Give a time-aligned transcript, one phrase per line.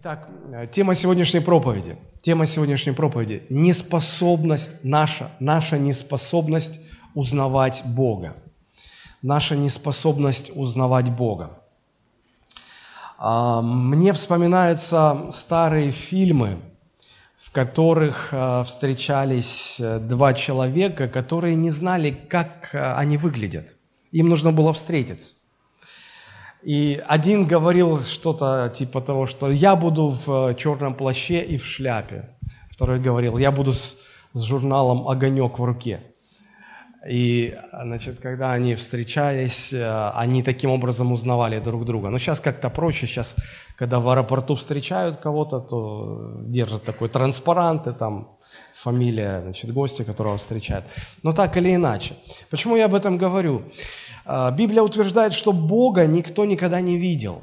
[0.00, 1.96] Итак, э, тема сегодняшней проповеди.
[2.22, 6.78] Тема сегодняшней проповеди– неспособность наша, наша неспособность
[7.14, 8.36] узнавать Бога.
[9.22, 11.58] Наша неспособность узнавать Бога.
[13.18, 16.58] А, мне вспоминаются старые фильмы,
[17.40, 23.76] в которых э, встречались э, два человека, которые не знали, как они выглядят.
[24.12, 25.34] Им нужно было встретиться.
[26.68, 31.64] И один говорил что-то типа того, что я буду в э, черном плаще и в
[31.64, 32.28] шляпе.
[32.70, 33.96] Второй говорил, я буду с,
[34.34, 36.00] с журналом «Огонек» в руке.
[37.08, 42.10] И, значит, когда они встречались, э, они таким образом узнавали друг друга.
[42.10, 43.06] Но сейчас как-то проще.
[43.06, 43.34] Сейчас,
[43.78, 48.36] когда в аэропорту встречают кого-то, то держат такой транспарант, и там
[48.74, 50.84] фамилия, значит, гостя, которого встречают.
[51.22, 52.14] Но так или иначе.
[52.50, 53.62] Почему я об этом говорю?
[54.30, 57.42] А, Библия утверждает, что Бога никто никогда не видел.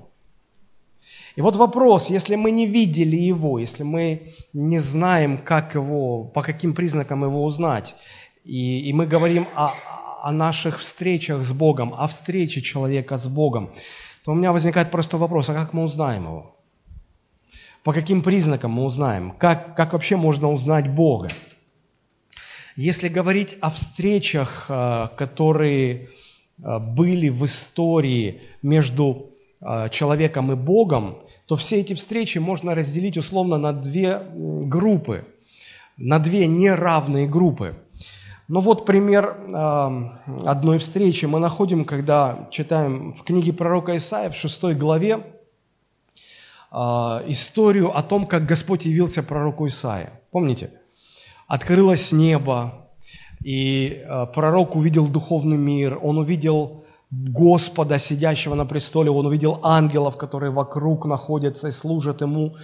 [1.36, 6.44] И вот вопрос, если мы не видели Его, если мы не знаем, как Его, по
[6.44, 7.96] каким признакам Его узнать,
[8.44, 9.74] и, и мы говорим о,
[10.22, 13.74] о наших встречах с Богом, о встрече человека с Богом,
[14.24, 16.56] то у меня возникает просто вопрос, а как мы узнаем Его?
[17.84, 19.32] По каким признакам мы узнаем?
[19.32, 21.30] Как, как вообще можно узнать Бога?
[22.76, 26.15] Если говорить о встречах, а, которые Э,
[26.58, 31.18] были в истории между э, человеком и Богом,
[31.48, 35.26] то все эти встречи можно разделить условно на две группы,
[35.98, 37.76] на две неравные группы.
[38.48, 40.10] Но вот пример э,
[40.46, 45.20] одной встречи мы находим, когда читаем в книге пророка Исаия в 6 главе
[47.28, 50.20] историю о том, как Господь явился пророку Исаия.
[50.32, 50.72] Помните?
[51.48, 52.85] Открылось небо,
[53.46, 60.18] и э, пророк увидел духовный мир, он увидел Господа, сидящего на престоле, он увидел ангелов,
[60.18, 62.56] которые вокруг находятся и служат ему.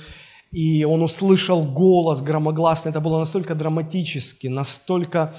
[0.51, 2.89] И он услышал голос громогласный.
[2.89, 5.35] Это было настолько драматически, настолько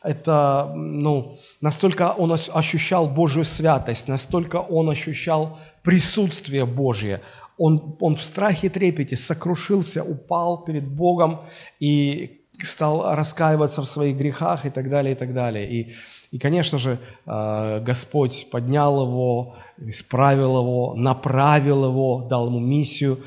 [0.00, 7.20] это, ну, настолько он ощущал Божью святость, настолько он ощущал присутствие Божье.
[7.58, 11.40] Он, он в страхе трепете сокрушился, упал перед Богом
[11.80, 15.70] и стал раскаиваться в своих грехах и так далее, и так далее.
[15.70, 15.94] И,
[16.30, 23.20] и конечно же, э, Господь поднял его, исправил его, направил его, дал ему миссию.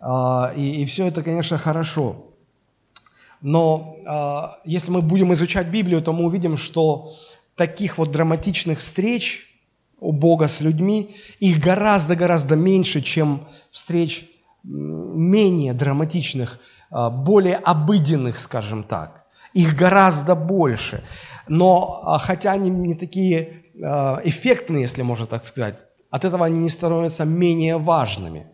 [0.00, 2.26] Э, и, и все это, конечно, хорошо.
[3.40, 7.14] Но э, если мы будем изучать Библию, то мы увидим, что
[7.56, 9.48] таких вот драматичных встреч
[10.00, 14.26] у Бога с людьми, их гораздо-гораздо меньше, чем встреч
[14.64, 16.58] менее драматичных
[16.90, 19.24] более обыденных, скажем так.
[19.54, 21.02] Их гораздо больше.
[21.48, 25.76] Но а, хотя они не такие а, эффектные, если можно так сказать,
[26.10, 28.46] от этого они не становятся менее важными.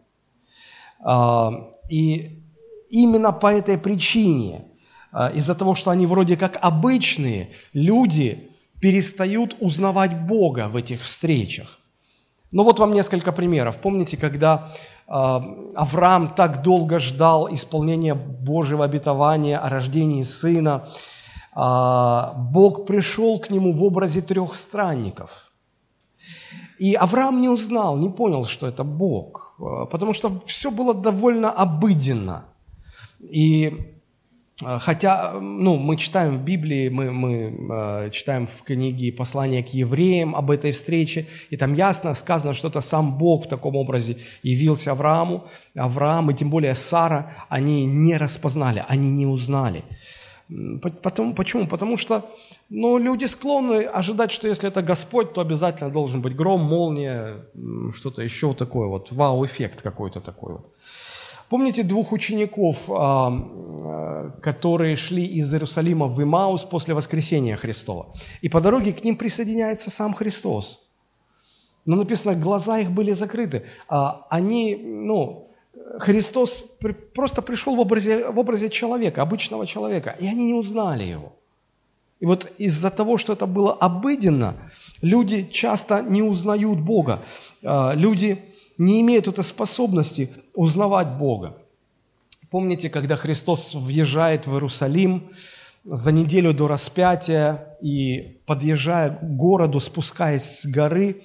[1.91, 2.43] И
[2.91, 4.65] именно по этой причине,
[5.35, 11.81] из-за того, что они вроде как обычные, люди перестают узнавать Бога в этих встречах.
[12.51, 13.79] Ну вот вам несколько примеров.
[13.79, 14.73] Помните, когда
[15.11, 20.89] Авраам так долго ждал исполнения Божьего обетования о рождении сына.
[21.53, 25.53] А, Бог пришел к нему в образе трех странников.
[26.79, 31.51] И Авраам не узнал, не понял, что это Бог, а, потому что все было довольно
[31.51, 32.45] обыденно.
[33.19, 34.00] И
[34.63, 37.33] хотя, ну, мы читаем в Библии, мы, мы
[37.71, 42.69] э, читаем в книге послания к евреям об этой встрече, и там ясно сказано, что
[42.69, 45.45] это сам Бог в таком образе явился Аврааму.
[45.75, 49.83] Авраам и тем более Сара, они не распознали, они не узнали.
[50.83, 51.67] Потому, почему?
[51.67, 52.25] Потому что
[52.71, 57.45] ну, люди склонны ожидать, что если это Господь, то обязательно должен быть гром, молния,
[57.95, 60.67] что-то еще такое вот, вау-эффект какой-то такой вот.
[61.51, 68.15] Помните двух учеников, а, а, которые шли из Иерусалима в Имаус после воскресения Христова?
[68.41, 70.79] И по дороге к ним присоединяется сам Христос.
[71.87, 73.65] Но написано, глаза их были закрыты.
[73.89, 75.51] А они, ну,
[75.99, 76.67] Христос
[77.15, 81.33] просто пришел в образе, в образе человека, обычного человека, и они не узнали его.
[82.21, 84.55] И вот из-за того, что это было обыденно,
[85.03, 87.25] люди часто не узнают Бога.
[87.63, 88.39] Люди
[88.81, 90.31] не имеют этой способности
[90.61, 91.57] узнавать Бога.
[92.51, 95.31] Помните, когда Христос въезжает в Иерусалим
[95.85, 101.23] за неделю до распятия и подъезжая к городу, спускаясь с горы,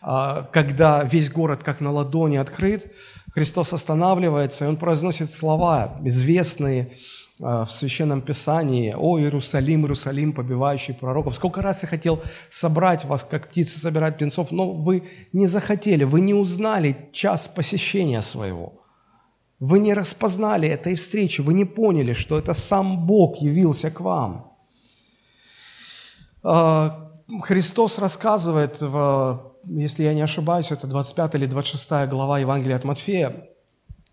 [0.00, 2.90] а, когда весь город как на ладони открыт,
[3.34, 6.92] Христос останавливается, и Он произносит слова известные,
[7.38, 11.36] в Священном Писании, «О, Иерусалим, Иерусалим, побивающий пророков».
[11.36, 12.20] Сколько раз я хотел
[12.50, 18.22] собрать вас, как птицы собирают птенцов, но вы не захотели, вы не узнали час посещения
[18.22, 18.72] своего.
[19.60, 24.52] Вы не распознали этой встречи, вы не поняли, что это сам Бог явился к вам.
[26.42, 27.10] А,
[27.42, 33.48] Христос рассказывает, в, если я не ошибаюсь, это 25 или 26 глава Евангелия от Матфея,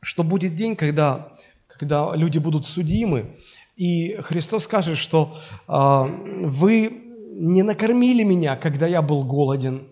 [0.01, 1.29] что будет день, когда,
[1.77, 3.35] когда люди будут судимы,
[3.75, 5.35] и Христос скажет, что
[5.67, 5.71] э,
[6.45, 7.01] вы
[7.33, 9.83] не накормили меня, когда я был голоден,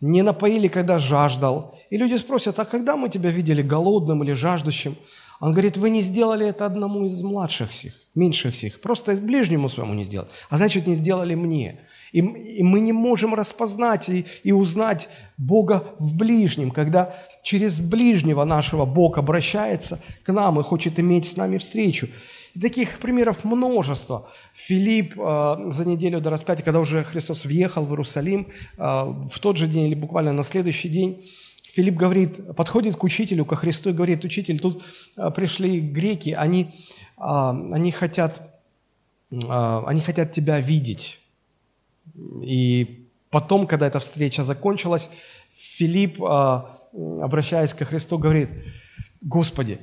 [0.00, 1.78] не напоили, когда жаждал.
[1.90, 4.94] И люди спросят, а когда мы тебя видели голодным или жаждущим?
[5.40, 9.94] Он говорит, вы не сделали это одному из младших сих, меньших сих, просто ближнему своему
[9.94, 11.80] не сделали, а значит, не сделали мне.
[12.12, 18.44] И, и мы не можем распознать и, и узнать Бога в ближнем, когда через ближнего
[18.44, 22.08] нашего Бог обращается к нам и хочет иметь с нами встречу.
[22.54, 24.28] И таких примеров множество.
[24.54, 29.56] Филипп э, за неделю до распятия, когда уже Христос въехал в Иерусалим, э, в тот
[29.58, 31.30] же день или буквально на следующий день,
[31.74, 34.82] Филипп говорит, подходит к учителю, ко Христу и говорит, учитель, тут
[35.16, 36.70] э, пришли греки, они,
[37.18, 38.40] э, они, хотят,
[39.30, 41.18] э, они хотят тебя видеть.
[42.42, 45.10] И потом, когда эта встреча закончилась,
[45.56, 46.62] Филипп, э,
[47.22, 48.50] обращаясь ко Христу, говорит,
[49.20, 49.80] Господи,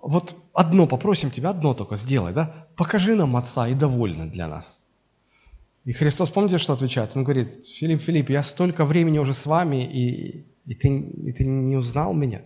[0.00, 2.66] вот одно попросим тебя, одно только сделай, да?
[2.76, 4.80] Покажи нам Отца и довольно для нас.
[5.84, 7.16] И Христос, помните, что отвечает?
[7.16, 11.44] Он говорит, Филипп, Филипп, я столько времени уже с вами, и, и, ты, и ты
[11.44, 12.42] не узнал меня.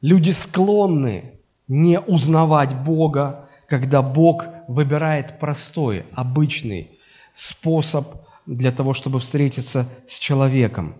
[0.00, 6.98] Люди склонны не узнавать Бога, когда Бог выбирает простой, обычный
[7.34, 8.06] способ
[8.46, 10.94] для того, чтобы встретиться с человеком.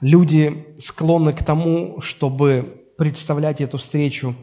[0.00, 4.34] Люди склонны к тому, чтобы представлять эту встречу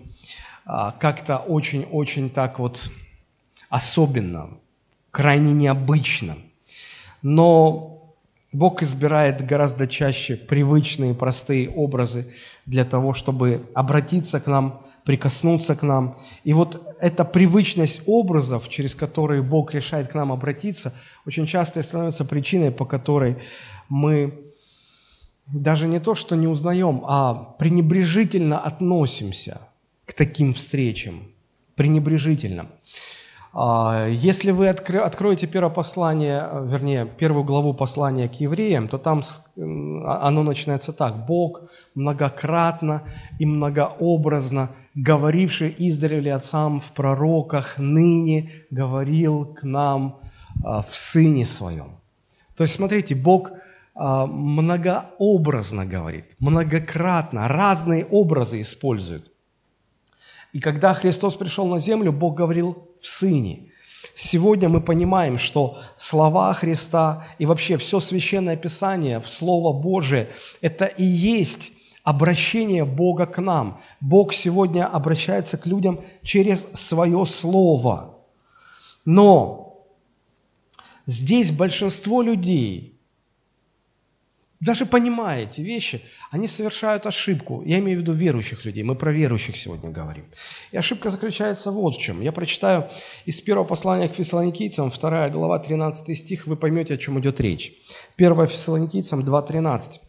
[0.65, 2.91] а, как-то очень-очень так вот
[3.69, 4.49] особенно,
[5.11, 6.35] крайне необычно.
[7.21, 8.15] Но
[8.51, 12.33] Бог избирает гораздо чаще привычные, простые образы
[12.65, 16.19] для того, чтобы обратиться к нам, прикоснуться к нам.
[16.43, 20.93] И вот эта привычность образов, через которые Бог решает к нам обратиться,
[21.25, 23.37] очень часто становится причиной, по которой
[23.87, 24.44] мы
[25.47, 29.61] даже не то, что не узнаем, а пренебрежительно относимся
[30.05, 31.23] к таким встречам.
[31.75, 32.67] Пренебрежительно.
[33.53, 39.21] А, если вы откроете первое послание, вернее, первую главу послания к евреям, то там
[39.57, 41.25] а, оно начинается так.
[41.25, 41.63] «Бог
[41.95, 43.03] многократно
[43.39, 50.19] и многообразно, говоривший издревле отцам в пророках, ныне говорил к нам
[50.63, 51.91] а, в Сыне Своем».
[52.57, 53.51] То есть, смотрите, Бог–
[53.95, 59.31] многообразно говорит, многократно, разные образы использует.
[60.51, 63.71] И когда Христос пришел на землю, Бог говорил в Сыне.
[64.15, 70.29] Сегодня мы понимаем, что слова Христа и вообще все Священное Писание, Слово Божие,
[70.61, 71.71] это и есть
[72.03, 73.81] обращение Бога к нам.
[73.99, 78.15] Бог сегодня обращается к людям через свое Слово.
[79.05, 79.85] Но
[81.05, 82.91] здесь большинство людей–
[84.65, 86.01] даже понимая эти вещи,
[86.31, 87.61] они совершают ошибку.
[87.65, 88.83] Я имею в виду верующих людей.
[88.83, 90.25] Мы про верующих сегодня говорим.
[90.71, 92.19] И ошибка заключается вот в чем.
[92.21, 92.89] Я прочитаю
[93.25, 97.73] из первого послания к фессалоникийцам, 2 глава, 13 стих, вы поймете, о чем идет речь.
[98.17, 99.99] 1 фессалоникийцам 2.13.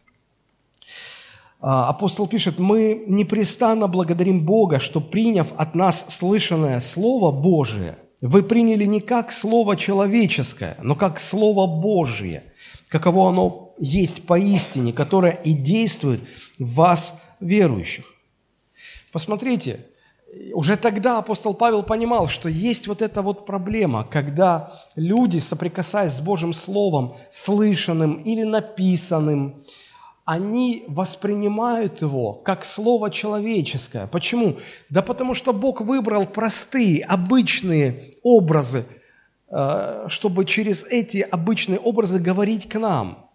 [1.61, 8.43] А, апостол пишет, «Мы непрестанно благодарим Бога, что, приняв от нас слышанное Слово Божие, вы
[8.43, 12.43] приняли не как Слово человеческое, но как Слово Божие,
[12.89, 16.21] каково оно есть поистине, которая и действует
[16.59, 18.05] в вас, верующих.
[19.13, 19.81] Посмотрите,
[20.53, 26.21] уже тогда апостол Павел понимал, что есть вот эта вот проблема, когда люди, соприкасаясь с
[26.21, 29.65] Божьим Словом, слышанным или написанным,
[30.25, 34.09] они воспринимают его как слово человеческое.
[34.09, 34.57] Почему?
[34.91, 38.87] Да потому что Бог выбрал простые, обычные образы,
[39.49, 43.23] э, чтобы через эти обычные образы говорить к нам–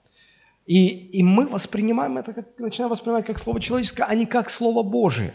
[0.66, 4.84] и, и мы воспринимаем это, как, начинаем воспринимать как Слово человеческое, а не как Слово
[4.84, 5.34] Божие.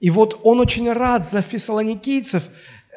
[0.00, 2.42] И вот он очень рад за фессалоникийцев,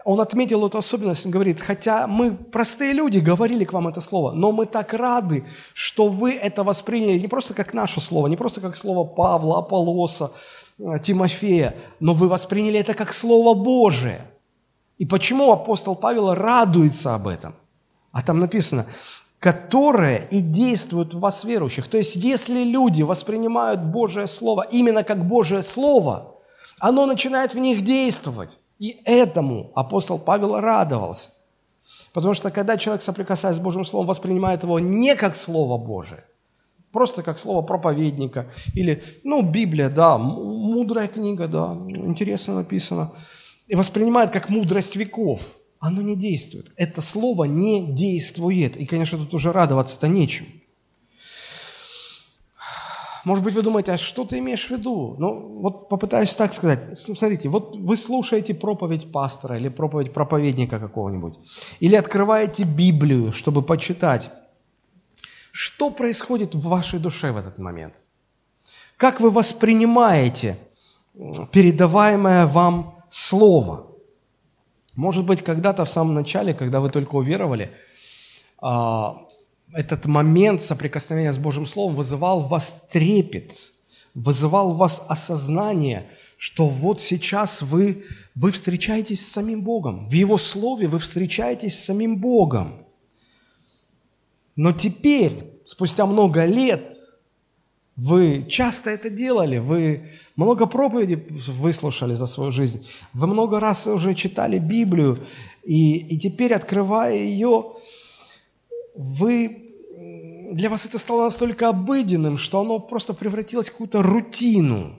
[0.04, 4.32] он отметил эту особенность, он говорит, хотя мы простые люди, говорили к вам это слово,
[4.32, 8.62] но мы так рады, что вы это восприняли не просто как наше слово, не просто
[8.62, 10.32] как слово Павла, Аполлоса,
[10.80, 14.22] э, Тимофея, но вы восприняли это как Слово Божие.
[14.98, 17.54] И почему апостол Павел радуется об этом?
[18.13, 18.86] А там написано,
[19.39, 21.88] которое и действует в вас верующих.
[21.88, 26.36] То есть, если люди воспринимают Божие Слово именно как Божие Слово,
[26.79, 28.58] оно начинает в них действовать.
[28.79, 31.32] И этому апостол Павел радовался.
[32.13, 36.24] Потому что когда человек, соприкасаясь с Божьим Словом, воспринимает его не как Слово Божие,
[36.91, 38.50] Просто как слово проповедника.
[38.74, 43.12] Или, ну, Библия, да, мудрая книга, да, интересно написано.
[43.67, 45.53] И воспринимает как мудрость веков.
[45.88, 46.74] Оно не действует.
[46.75, 48.75] Это слово не действует.
[48.75, 50.46] И, конечно, тут уже радоваться-то нечем.
[53.24, 55.15] Может быть, вы думаете, а что ты имеешь в виду?
[55.17, 57.00] Ну, вот попытаюсь так сказать.
[57.00, 61.39] Смотрите, вот вы слушаете проповедь пастора или проповедь проповедника какого-нибудь,
[61.79, 64.29] или открываете Библию, чтобы почитать.
[65.53, 67.94] Что происходит в вашей душе в этот момент?
[68.98, 70.58] Как вы воспринимаете
[71.53, 73.87] передаваемое вам слово?
[74.98, 77.70] Может быть, когда-то в самом начале, когда вы только уверовали,
[78.58, 79.27] а,
[79.72, 83.54] этот момент соприкосновения с Божьим Словом вызывал вас трепет,
[84.16, 90.10] вызывал вас осознание, что вот сейчас вы, вы встречаетесь с самим Богом.
[90.10, 92.88] В Его Слове вы встречаетесь с самим Богом.
[94.56, 96.97] Но теперь, спустя много лет,
[97.98, 101.16] вы часто это делали, вы много проповедей
[101.48, 105.20] выслушали за свою жизнь, вы много раз уже читали Библию,
[105.63, 107.74] и, и теперь, открывая ее,
[108.96, 109.63] вы
[110.51, 114.96] для вас это стало настолько обыденным, что оно просто превратилось в какую-то рутину.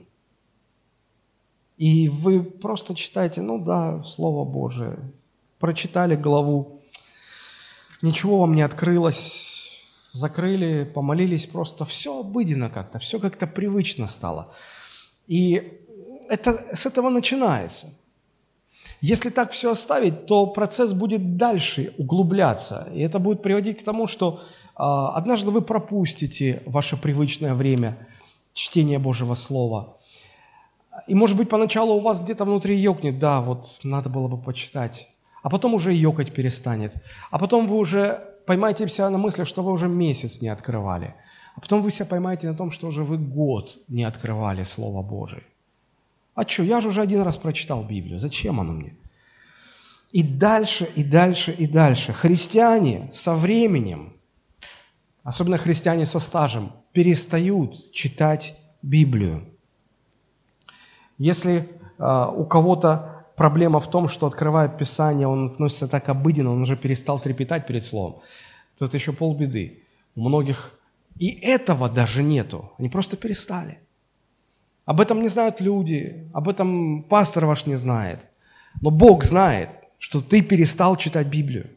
[1.77, 4.99] И вы просто читаете, ну да, Слово Божие,
[5.59, 6.81] прочитали главу,
[8.01, 9.58] ничего вам не открылось,
[10.13, 14.53] закрыли, помолились, просто все обыденно как-то, все как-то привычно стало.
[15.27, 15.79] И
[16.29, 17.87] это с этого начинается.
[19.01, 22.89] Если так все оставить, то процесс будет дальше углубляться.
[22.93, 24.41] И это будет приводить к тому, что
[24.75, 28.07] а, однажды вы пропустите ваше привычное время
[28.53, 29.97] чтения Божьего Слова.
[31.07, 35.07] И, может быть, поначалу у вас где-то внутри ёкнет, да, вот надо было бы почитать.
[35.43, 36.93] А потом уже ёкать перестанет.
[37.31, 41.13] А потом вы уже поймаете себя на мысли, что вы уже месяц не открывали.
[41.55, 45.43] А потом вы себя поймаете на том, что уже вы год не открывали Слово Божие.
[46.33, 48.95] А что, я же уже один раз прочитал Библию, зачем оно мне?
[50.11, 52.11] И дальше, и дальше, и дальше.
[52.11, 54.13] Христиане со временем,
[55.23, 59.45] особенно христиане со стажем, перестают читать Библию.
[61.19, 66.61] Если э, у кого-то проблема в том, что открывая Писание, он относится так обыденно, он
[66.61, 68.19] уже перестал трепетать перед Словом,
[68.81, 69.83] это еще полбеды.
[70.15, 70.77] У многих
[71.17, 72.71] и этого даже нету.
[72.77, 73.79] Они просто перестали.
[74.85, 78.19] Об этом не знают люди, об этом пастор ваш не знает.
[78.81, 79.69] Но Бог знает,
[79.99, 81.69] что ты перестал читать Библию.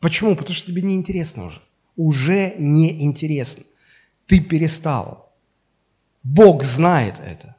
[0.00, 0.34] Почему?
[0.34, 1.60] Потому что тебе неинтересно уже.
[1.96, 3.62] Уже неинтересно.
[4.26, 5.32] Ты перестал.
[6.24, 7.54] Бог знает это.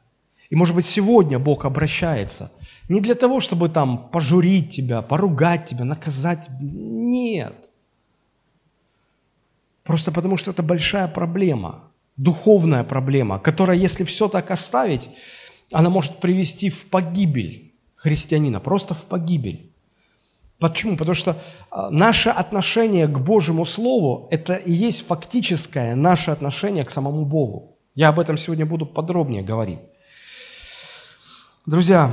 [0.50, 2.50] И, может быть, сегодня Бог обращается
[2.88, 6.48] не для того, чтобы там пожурить тебя, поругать тебя, наказать.
[6.60, 7.54] Нет.
[9.84, 15.08] Просто потому, что это большая проблема духовная проблема, которая, если все так оставить,
[15.72, 19.72] она может привести в погибель христианина, просто в погибель.
[20.58, 20.96] Почему?
[20.96, 21.36] Потому что
[21.70, 27.76] а, наше отношение к Божьему Слову– это и есть фактическое наше отношение к самому Богу.
[27.94, 29.78] Я об этом сегодня буду подробнее говорить.
[31.64, 32.12] Друзья,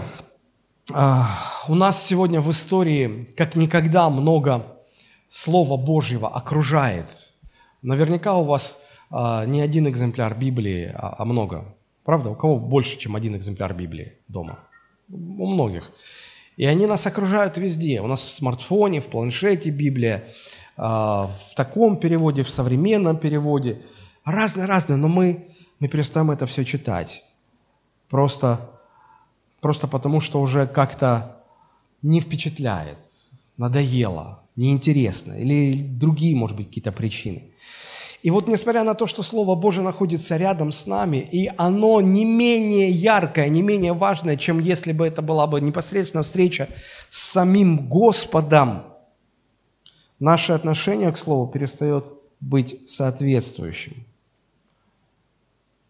[0.92, 4.66] у нас сегодня в истории как никогда много
[5.30, 7.08] Слова Божьего окружает.
[7.82, 11.76] Наверняка у вас а, не один экземпляр Библии, а, а много.
[12.04, 12.30] Правда?
[12.30, 14.60] У кого больше, чем один экземпляр Библии дома?
[15.10, 15.92] У многих.
[16.58, 18.02] И они нас окружают везде.
[18.02, 20.28] У нас в смартфоне, в планшете Библия,
[20.78, 23.82] а, в таком переводе, в современном переводе.
[24.24, 25.48] Разные-разные, но мы,
[25.80, 27.24] мы перестаем это все читать.
[28.10, 28.70] Просто,
[29.66, 31.42] просто потому, что уже как-то
[32.04, 33.00] не впечатляет,
[33.58, 35.34] надоело, неинтересно.
[35.34, 37.42] Или другие, может быть, какие-то причины.
[38.22, 42.26] И вот несмотря на то, что Слово Божие находится рядом с нами, и оно не
[42.26, 46.70] менее яркое, не менее важное, чем если бы это была бы непосредственно встреча
[47.10, 48.84] с самим Господом,
[50.20, 52.06] наше отношение к Слову перестает
[52.40, 53.94] быть соответствующим.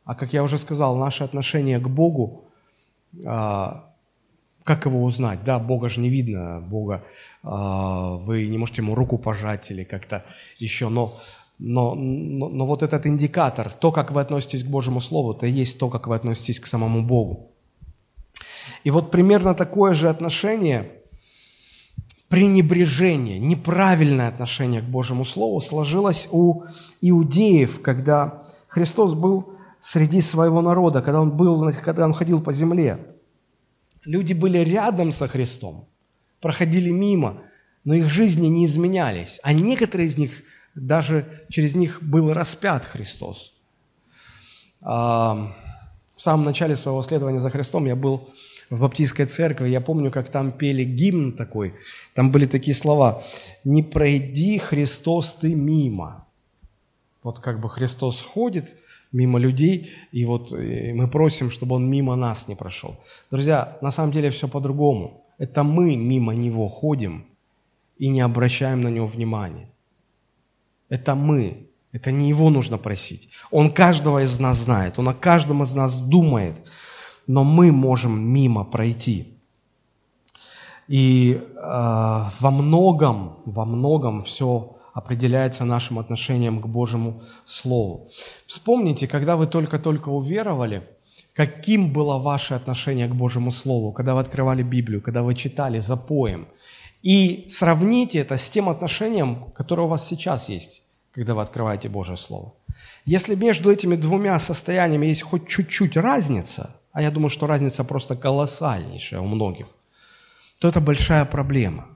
[0.06, 2.45] А как я уже сказал, наше отношение к Богу,
[3.26, 3.90] а,
[4.64, 5.44] как его узнать?
[5.44, 7.04] Да, Бога же не видно, Бога,
[7.44, 10.26] а, вы не можете ему руку пожать или как-то
[10.58, 11.18] еще, но
[11.58, 15.52] но, но, но вот этот индикатор, то, как вы относитесь к Божьему Слову, это и
[15.52, 17.52] есть то, как вы относитесь к самому Богу.
[18.84, 20.92] И вот примерно такое же отношение,
[22.28, 26.64] пренебрежение, неправильное отношение к Божьему Слову сложилось у
[27.02, 29.55] иудеев, когда Христос был
[29.86, 32.98] среди своего народа, когда Он, был, когда он ходил по земле.
[34.04, 35.88] Люди были рядом со Христом,
[36.42, 37.42] проходили мимо,
[37.84, 40.32] но их жизни не изменялись, а некоторые из них–
[40.76, 43.54] даже через них был распят Христос.
[44.82, 48.30] в самом начале своего следования за Христом я был
[48.70, 51.76] в баптистской церкви, я помню, как там пели гимн такой,
[52.14, 53.24] там были такие слова
[53.64, 56.26] «Не пройди, Христос, ты мимо».
[57.24, 58.76] Вот как бы Христос ходит
[59.16, 62.96] мимо людей, и вот и мы просим, чтобы Он мимо нас не прошел.
[63.32, 65.26] Друзья, на самом деле все по-другому.
[65.38, 67.26] Это мы мимо Него ходим
[67.98, 69.70] и не обращаем на Него внимания.
[70.90, 73.30] Это мы, это не Его нужно просить.
[73.52, 76.56] Он каждого из нас знает, Он о каждом из нас думает–
[77.28, 79.40] но мы можем мимо пройти.
[80.88, 88.10] И э, во многом, во многом все определяется нашим отношением к Божьему Слову.
[88.48, 90.82] Вспомните, когда вы только-только уверовали,
[91.36, 95.98] каким было ваше отношение к Божьему Слову, когда вы открывали Библию, когда вы читали за
[95.98, 96.48] поем.
[97.04, 102.18] И сравните это с тем отношением, которое у вас сейчас есть, когда вы открываете Божье
[102.18, 102.54] Слово.
[103.06, 108.16] Если между этими двумя состояниями есть хоть чуть-чуть разница– а я думаю, что разница просто
[108.16, 109.68] колоссальнейшая у многих,
[110.60, 111.95] то это большая проблема.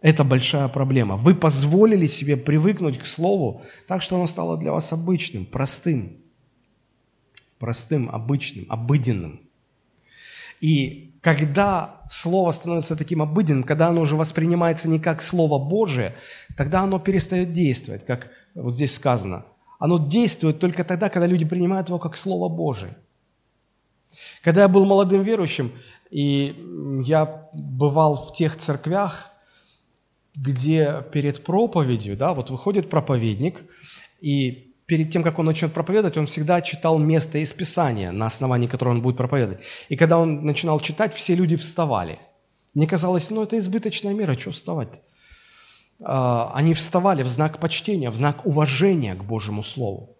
[0.00, 1.16] Это большая проблема.
[1.16, 6.18] Вы позволили себе привыкнуть к Слову так, что оно стало для вас обычным, простым.
[7.58, 9.40] Простым, обычным, обыденным.
[10.60, 16.14] И когда Слово становится таким обыденным, когда оно уже воспринимается не как Слово Божие,
[16.56, 19.44] тогда оно перестает действовать, как вот здесь сказано.
[19.78, 22.96] Оно действует только тогда, когда люди принимают его как Слово Божие.
[24.42, 25.72] Когда я был молодым верующим,
[26.10, 26.54] и
[27.04, 29.32] я бывал в тех церквях,
[30.36, 33.64] где перед проповедью, да, вот выходит проповедник,
[34.20, 38.68] и перед тем, как он начнет проповедовать, он всегда читал место из Писания, на основании
[38.68, 39.60] которого он будет проповедовать.
[39.88, 42.18] И когда он начинал читать, все люди вставали.
[42.74, 45.00] Мне казалось, ну это избыточная мера, что вставать?
[46.00, 50.16] А, они вставали в знак почтения, в знак уважения к Божьему Слову.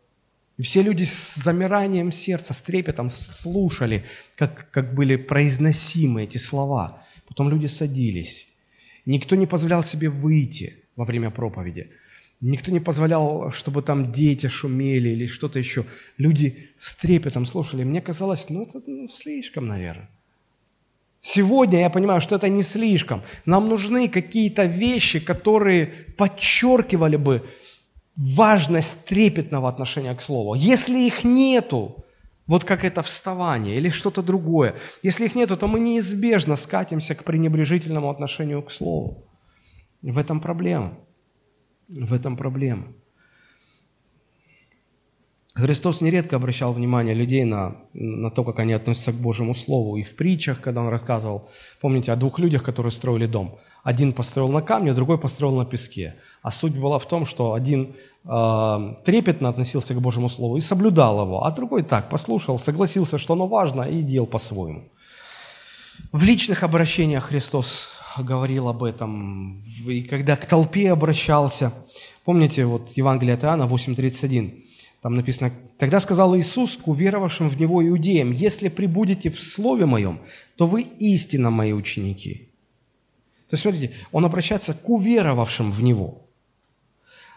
[0.57, 4.07] И все люди с замиранием сердца, с трепетом слушали,
[4.37, 7.05] как, как были произносимы эти слова.
[7.29, 8.56] Потом люди садились.
[9.07, 11.91] Никто не позволял себе выйти во время проповеди.
[12.41, 15.85] Никто не позволял, чтобы там дети шумели или что-то еще.
[16.19, 17.85] Люди с трепетом слушали.
[17.85, 20.09] Мне казалось, ну это ну, слишком, наверное.
[21.21, 23.23] Сегодня я понимаю, что это не слишком.
[23.47, 27.43] Нам нужны какие-то вещи, которые подчеркивали бы
[28.17, 30.55] важность трепетного отношения к Слову.
[30.55, 32.05] Если их нету,
[32.47, 37.25] вот как это вставание или что-то другое, если их нету, то мы неизбежно скатимся к
[37.25, 39.25] пренебрежительному отношению к Слову.
[40.03, 40.99] В этом проблема.
[41.89, 42.87] В этом проблема.
[45.57, 49.97] Христос нередко обращал внимание людей на, на то, как они относятся к Божьему Слову.
[49.97, 51.49] И в притчах, когда Он рассказывал,
[51.81, 53.59] помните, о двух людях, которые строили дом.
[53.83, 56.17] Один построил на камне, другой построил на песке.
[56.47, 61.23] А суть была в том, что один э, трепетно относился к Божьему Слову и соблюдал
[61.23, 64.85] его, а другой так, послушал, согласился, что оно важно, и делал по-своему.
[66.13, 71.73] В личных обращениях Христос говорил об этом, и когда к толпе обращался,
[72.25, 74.63] помните, вот Евангелие от Иоанна 8.31,
[75.03, 80.21] там написано, «Тогда сказал Иисус к уверовавшим в Него иудеям, «Если прибудете в Слове Моем,
[80.55, 82.51] то вы истинно Мои ученики».
[83.51, 86.23] То есть, смотрите, Он обращается к уверовавшим в Него–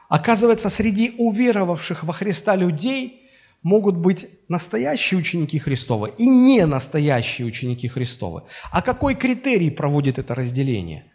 [0.09, 3.29] Оказывается, среди уверовавших во Христа людей
[3.61, 8.41] могут быть настоящие ученики Христовы и не настоящие ученики Христовы.
[8.71, 11.05] А какой критерий проводит это разделение?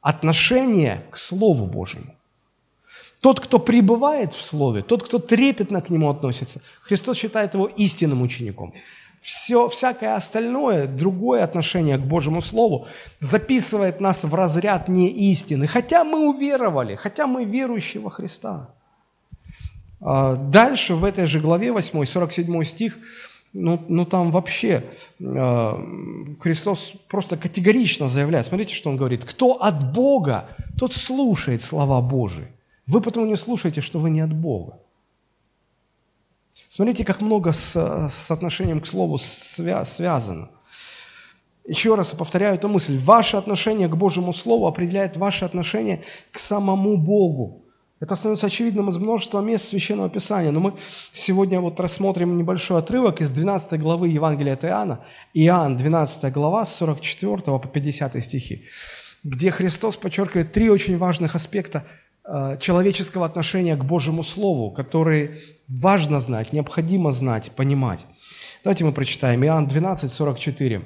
[0.00, 2.14] Отношение к Слову Божьему.
[3.20, 8.22] Тот, кто пребывает в Слове, тот, кто трепетно к нему относится, Христос считает его истинным
[8.22, 8.74] учеником
[9.20, 12.86] все, всякое остальное, другое отношение к Божьему Слову
[13.20, 18.70] записывает нас в разряд неистины, хотя мы уверовали, хотя мы верующие во Христа.
[20.00, 22.98] А дальше в этой же главе 8, 47 стих,
[23.52, 24.84] ну, ну там вообще
[25.18, 25.72] э,
[26.40, 30.44] Христос просто категорично заявляет, смотрите, что Он говорит, кто от Бога,
[30.78, 32.46] тот слушает слова Божии.
[32.86, 34.78] Вы потому не слушаете, что вы не от Бога.
[36.76, 37.74] Смотрите, как много с,
[38.10, 40.50] с отношением к Слову свя, связано.
[41.66, 42.98] Еще раз повторяю эту мысль.
[42.98, 47.64] Ваше отношение к Божьему Слову определяет ваше отношение к самому Богу.
[47.98, 50.50] Это становится очевидным из множества мест Священного Писания.
[50.50, 50.74] Но мы
[51.14, 55.00] сегодня вот рассмотрим небольшой отрывок из 12 главы Евангелия от Иоанна.
[55.32, 58.64] Иоанн, 12 глава, с 44 по 50 стихи,
[59.24, 61.84] где Христос подчеркивает три очень важных аспекта
[62.28, 68.06] Э, человеческого отношения к Божьему Слову, которые важно знать, необходимо знать, понимать.
[68.64, 69.44] Давайте мы прочитаем.
[69.44, 70.82] Иоанн 12, 44.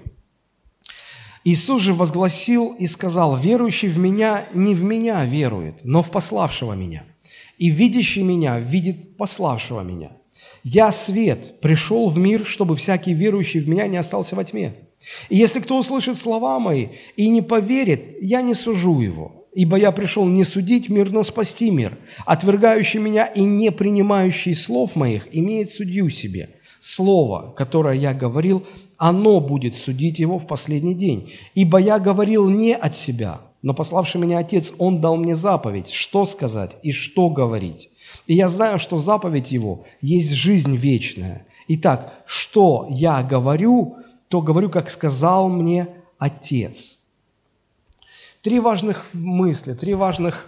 [1.45, 6.75] Иисус же возгласил и сказал, «Верующий в Меня не в Меня верует, но в пославшего
[6.75, 7.05] Меня.
[7.57, 10.11] И видящий Меня видит пославшего Меня.
[10.63, 14.75] Я свет, пришел в мир, чтобы всякий верующий в меня не остался во тьме.
[15.31, 19.93] И если кто услышит слова мои и не поверит, я не сужу его, ибо я
[19.93, 21.97] пришел не судить мир, но спасти мир.
[22.27, 26.51] Отвергающий меня и не принимающий слов моих имеет судью себе.
[26.81, 28.65] Слово, которое я говорил,
[28.97, 31.33] оно будет судить его в последний день.
[31.55, 36.25] Ибо я говорил не от себя, но пославший меня Отец, Он дал мне заповедь, что
[36.27, 37.91] сказать и что говорить.
[38.27, 41.47] И я знаю, что заповедь Его есть жизнь вечная.
[41.69, 43.97] Итак, что я говорю,
[44.29, 47.00] то говорю, как сказал мне Отец.
[48.43, 50.47] Три важных мысли, три важных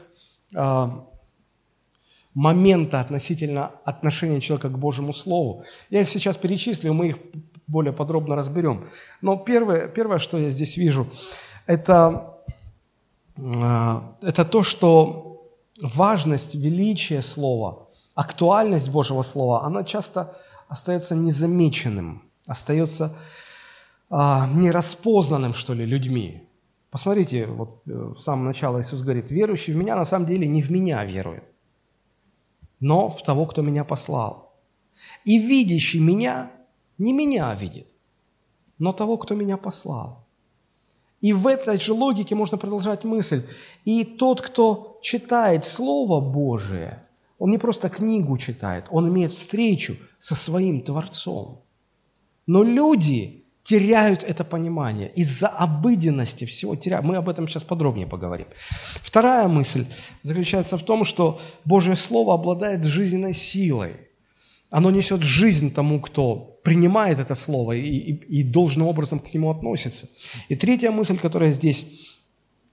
[0.54, 0.88] э,
[2.34, 5.64] момента относительно отношения человека к Божьему Слову.
[5.90, 7.16] Я их сейчас перечислю, мы их
[7.66, 8.88] более подробно разберем.
[9.20, 11.06] Но первое, первое что я здесь вижу,
[11.66, 12.38] это,
[13.36, 15.50] э, это то, что
[15.80, 20.36] важность, величие Слова, актуальность Божьего Слова, она часто
[20.68, 23.14] остается незамеченным, остается
[24.08, 26.48] а, нераспознанным, что ли, людьми.
[26.92, 30.60] Посмотрите, вот э, в самом начале Иисус говорит, верующий в меня на самом деле не
[30.60, 31.42] в меня верует,
[32.80, 34.52] но в того, кто меня послал.
[35.24, 36.50] И видящий меня
[36.98, 37.86] не меня видит,
[38.78, 40.26] но того, кто меня послал.
[41.22, 43.42] И в этой же логике можно продолжать мысль.
[43.86, 47.02] И тот, кто читает Слово Божие,
[47.38, 51.62] он не просто книгу читает, он имеет встречу со своим Творцом.
[52.46, 55.10] Но люди теряют это понимание.
[55.14, 57.04] Из-за обыденности всего теряют.
[57.04, 58.46] Мы об этом сейчас подробнее поговорим.
[59.02, 59.86] Вторая мысль
[60.22, 63.92] заключается в том, что Божье Слово обладает жизненной силой.
[64.70, 69.50] Оно несет жизнь тому, кто принимает это Слово и, и, и должным образом к нему
[69.50, 70.08] относится.
[70.48, 71.86] И третья мысль, которая здесь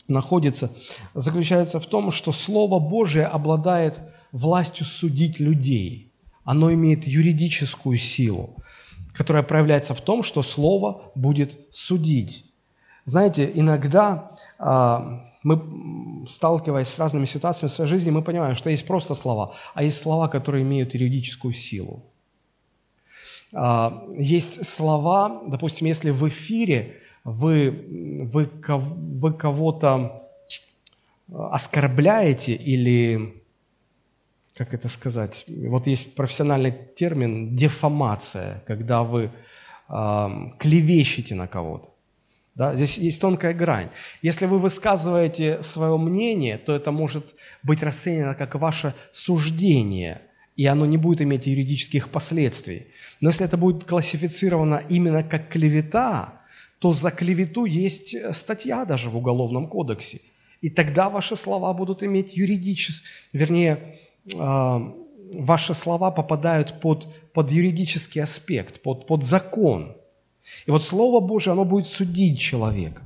[0.08, 0.72] находится,
[1.14, 4.00] заключается в том, что Слово Божие обладает
[4.32, 6.12] властью судить людей.
[6.44, 8.56] Оно имеет юридическую силу
[9.20, 12.46] которая проявляется в том, что Слово будет судить.
[13.04, 18.88] Знаете, иногда а, мы, сталкиваясь с разными ситуациями в своей жизни, мы понимаем, что есть
[18.88, 22.02] просто слова, а есть слова, которые имеют юридическую силу.
[23.52, 30.30] А, есть слова, допустим, если в эфире вы, вы, вы кого-то
[31.52, 33.39] оскорбляете или
[34.60, 39.32] как это сказать, вот есть профессиональный термин дефамация, когда вы
[39.88, 40.28] э,
[40.60, 41.90] клевещете на кого-то.
[42.56, 42.76] Да?
[42.76, 43.88] Здесь есть тонкая грань.
[44.22, 50.20] Если вы высказываете свое мнение, то это может быть расценено как ваше суждение,
[50.58, 52.88] и оно не будет иметь юридических последствий.
[53.22, 56.34] Но если это будет классифицировано именно как клевета,
[56.80, 60.20] то за клевету есть статья даже в Уголовном кодексе.
[60.60, 63.96] И тогда ваши слова будут иметь юридический, вернее,
[64.36, 69.96] ваши слова попадают под, под юридический аспект, под, под закон.
[70.66, 73.04] И вот Слово Божие, оно будет судить человека.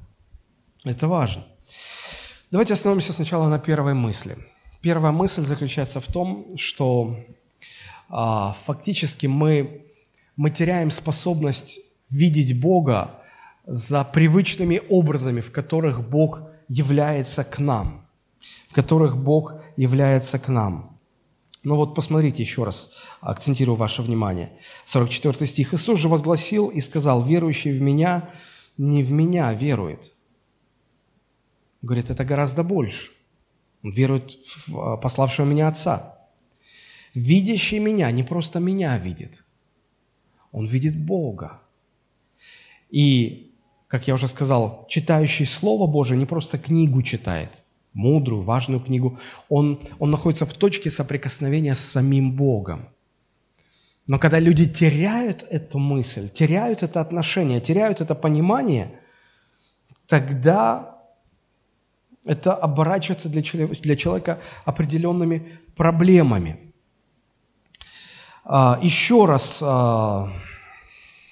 [0.85, 1.43] Это важно.
[2.51, 4.37] Давайте остановимся сначала на первой мысли.
[4.81, 7.17] Первая мысль заключается в том, что
[8.09, 9.85] а, фактически мы,
[10.35, 13.09] мы теряем способность видеть Бога
[13.65, 18.05] за привычными образами, в которых Бог является к нам.
[18.69, 20.92] В которых Бог является к нам.
[21.63, 24.51] Но вот посмотрите еще раз, акцентирую ваше внимание.
[24.85, 25.73] 44 стих.
[25.73, 28.29] «Иисус же возгласил и сказал, верующий в Меня
[28.77, 30.13] не в Меня верует».
[31.81, 33.11] Говорит, это гораздо больше.
[33.83, 36.17] Он верует в а, пославшего Меня Отца.
[37.13, 39.43] Видящий Меня не просто Меня видит,
[40.51, 41.61] он видит Бога.
[42.89, 43.53] И,
[43.87, 47.62] как я уже сказал, читающий Слово Божие не просто книгу читает,
[47.93, 52.89] мудрую, важную книгу, он, он находится в точке соприкосновения с самим Богом.
[54.07, 58.99] Но когда люди теряют эту мысль, теряют это отношение, теряют это понимание,
[60.07, 60.97] тогда
[62.25, 66.73] это оборачивается для человека, для человека определенными проблемами.
[68.45, 70.29] А, еще раз а,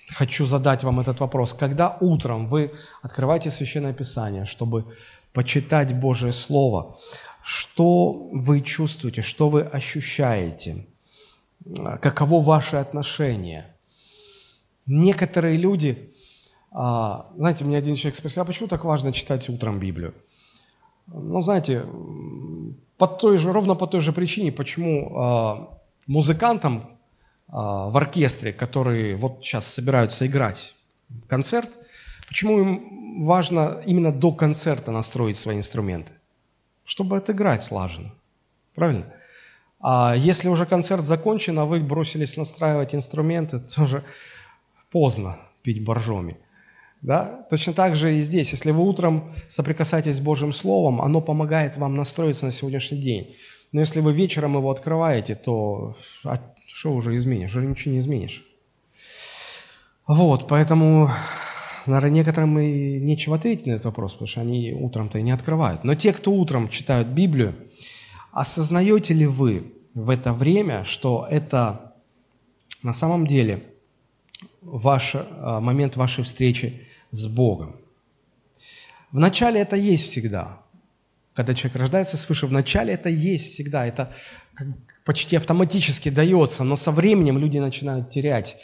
[0.09, 1.53] хочу задать вам этот вопрос.
[1.53, 4.85] Когда утром вы открываете Священное Писание, чтобы
[5.33, 6.99] почитать Божье Слово,
[7.41, 10.85] что вы чувствуете, что вы ощущаете,
[12.01, 13.75] каково ваше отношение.
[14.85, 16.13] Некоторые люди,
[16.71, 20.13] а, знаете, мне один человек спросил, а почему так важно читать утром Библию?
[21.07, 21.85] Ну, знаете,
[22.97, 26.89] по той же, ровно по той же причине, почему а, музыкантам
[27.47, 30.73] а, в оркестре, которые вот сейчас собираются играть
[31.27, 31.69] концерт,
[32.31, 36.13] почему им важно именно до концерта настроить свои инструменты,
[36.85, 38.13] чтобы отыграть слаженно.
[38.73, 39.05] Правильно?
[39.81, 44.03] А если уже концерт закончен, а вы бросились настраивать инструменты, то уже
[44.91, 46.37] поздно пить боржоми.
[47.01, 47.45] Да?
[47.49, 48.51] Точно так же и здесь.
[48.51, 53.35] Если вы утром соприкасаетесь с Божьим Словом, оно помогает вам настроиться на сегодняшний день.
[53.73, 57.53] Но если вы вечером его открываете, то а что уже изменишь?
[57.53, 58.45] Уже ничего не изменишь.
[60.07, 61.11] Вот, поэтому,
[61.85, 65.83] наверное, некоторым и нечего ответить на этот вопрос, потому что они утром-то и не открывают.
[65.83, 67.55] Но те, кто утром читают Библию,
[68.31, 71.93] осознаете ли вы в это время, что это
[72.83, 73.63] на самом деле
[74.61, 77.75] ваш а, момент вашей встречи с Богом?
[79.11, 80.59] Вначале это есть всегда.
[81.33, 83.85] Когда человек рождается свыше, вначале это есть всегда.
[83.85, 84.13] Это
[85.05, 88.57] почти автоматически дается, но со временем люди начинают терять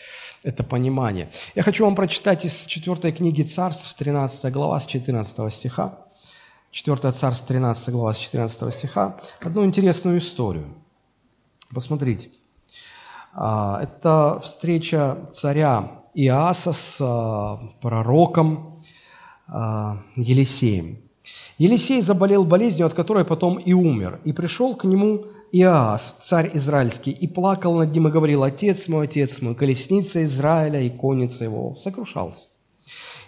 [0.43, 1.29] это понимание.
[1.55, 5.97] Я хочу вам прочитать из 4 книги Царств, 13 глава, с 14 стиха.
[6.71, 9.17] 4 Царств, 13 глава, с 14 стиха.
[9.41, 10.73] Одну интересную историю.
[11.73, 12.29] Посмотрите.
[13.33, 18.83] А, это встреча царя Иаса с а, пророком
[19.47, 20.99] а, Елисеем.
[21.57, 24.21] Елисей заболел болезнью, от которой потом и умер.
[24.23, 29.05] И пришел к нему Иаас, царь израильский, и плакал над ним и говорил, «Отец мой,
[29.05, 31.75] отец мой, колесница Израиля и конница его».
[31.77, 32.49] Сокрушался.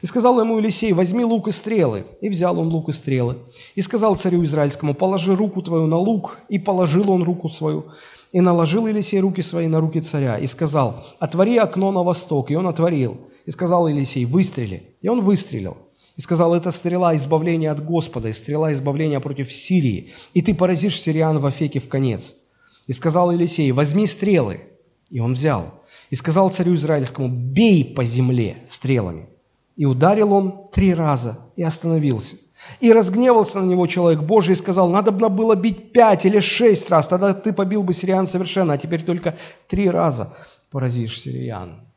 [0.02, 2.06] И сказал ему Елисей, возьми лук и стрелы.
[2.22, 3.38] И взял он лук и стрелы.
[3.76, 6.40] И сказал царю израильскому, положи руку твою на лук.
[6.48, 7.86] И положил он руку свою.
[8.32, 10.38] И наложил Елисей руки свои на руки царя.
[10.38, 12.52] И сказал, отвори окно на восток.
[12.52, 13.18] И он отворил.
[13.46, 14.96] И сказал Елисей, выстрели.
[15.02, 15.78] И он выстрелил.
[16.20, 21.00] И сказал, это стрела избавления от Господа, и стрела избавления против Сирии, и ты поразишь
[21.00, 22.36] сириан в Афеке в конец.
[22.88, 24.60] И сказал Елисей, возьми стрелы.
[25.10, 25.82] И он взял.
[26.10, 29.30] И сказал царю израильскому, бей по земле стрелами.
[29.78, 32.36] И ударил он три раза и остановился.
[32.82, 36.90] И разгневался на него человек Божий и сказал, надо бы было бить пять или шесть
[36.90, 39.38] раз, тогда ты побил бы сириан совершенно, а теперь только
[39.70, 40.36] три раза
[40.70, 41.89] поразишь сириан.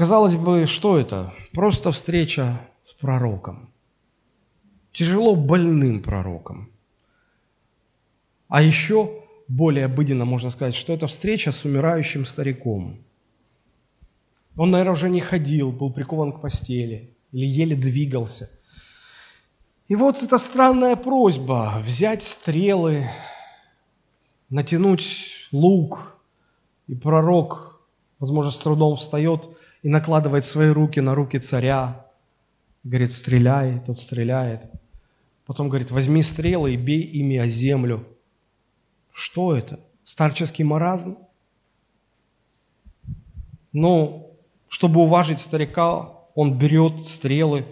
[0.00, 1.34] Казалось бы, что это?
[1.52, 3.68] Просто встреча с пророком.
[4.94, 6.70] Тяжело больным пророком.
[8.48, 9.10] А еще
[9.46, 13.04] более обыденно можно сказать, что это встреча с умирающим стариком.
[14.56, 18.48] Он, наверное, уже не ходил, был прикован к постели или еле двигался.
[19.86, 23.04] И вот эта странная просьба взять стрелы,
[24.48, 26.16] натянуть лук,
[26.86, 27.82] и пророк,
[28.18, 29.46] возможно, с трудом встает–
[29.82, 32.06] и накладывает свои руки на руки царя.
[32.84, 34.70] Говорит, стреляй, тот стреляет.
[35.46, 38.06] Потом говорит, возьми стрелы и бей ими о землю.
[39.12, 39.80] Что это?
[40.04, 41.18] Старческий маразм?
[43.72, 44.36] Ну,
[44.68, 47.64] чтобы уважить старика, он берет стрелы,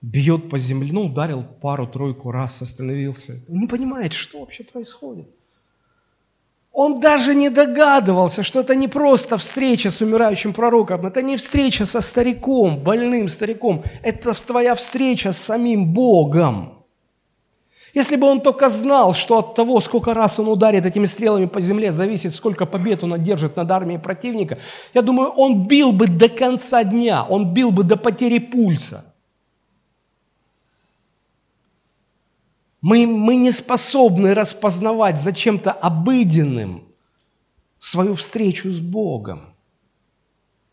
[0.00, 3.44] бьет по земле, ну, ударил пару-тройку раз, остановился.
[3.48, 5.28] Не понимает, что вообще происходит.
[6.78, 11.86] Он даже не догадывался, что это не просто встреча с умирающим пророком, это не встреча
[11.86, 16.84] со стариком, больным стариком, это твоя встреча с самим Богом.
[17.94, 21.62] Если бы он только знал, что от того, сколько раз он ударит этими стрелами по
[21.62, 24.58] земле, зависит, сколько побед он одержит над армией противника,
[24.92, 29.15] я думаю, он бил бы до конца дня, он бил бы до потери пульса.
[32.86, 36.84] Мы, мы не способны распознавать за чем-то обыденным
[37.78, 39.56] свою встречу с Богом.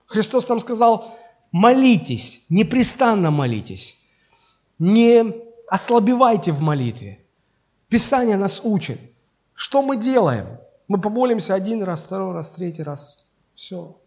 [0.05, 1.17] Христос нам сказал,
[1.51, 3.97] молитесь, непрестанно молитесь,
[4.77, 5.25] не
[5.67, 7.25] ослабевайте в молитве.
[7.87, 8.99] Писание нас учит.
[9.55, 10.59] Что мы делаем?
[10.87, 13.25] Мы помолимся один раз, второй раз, третий раз.
[13.55, 13.97] Все.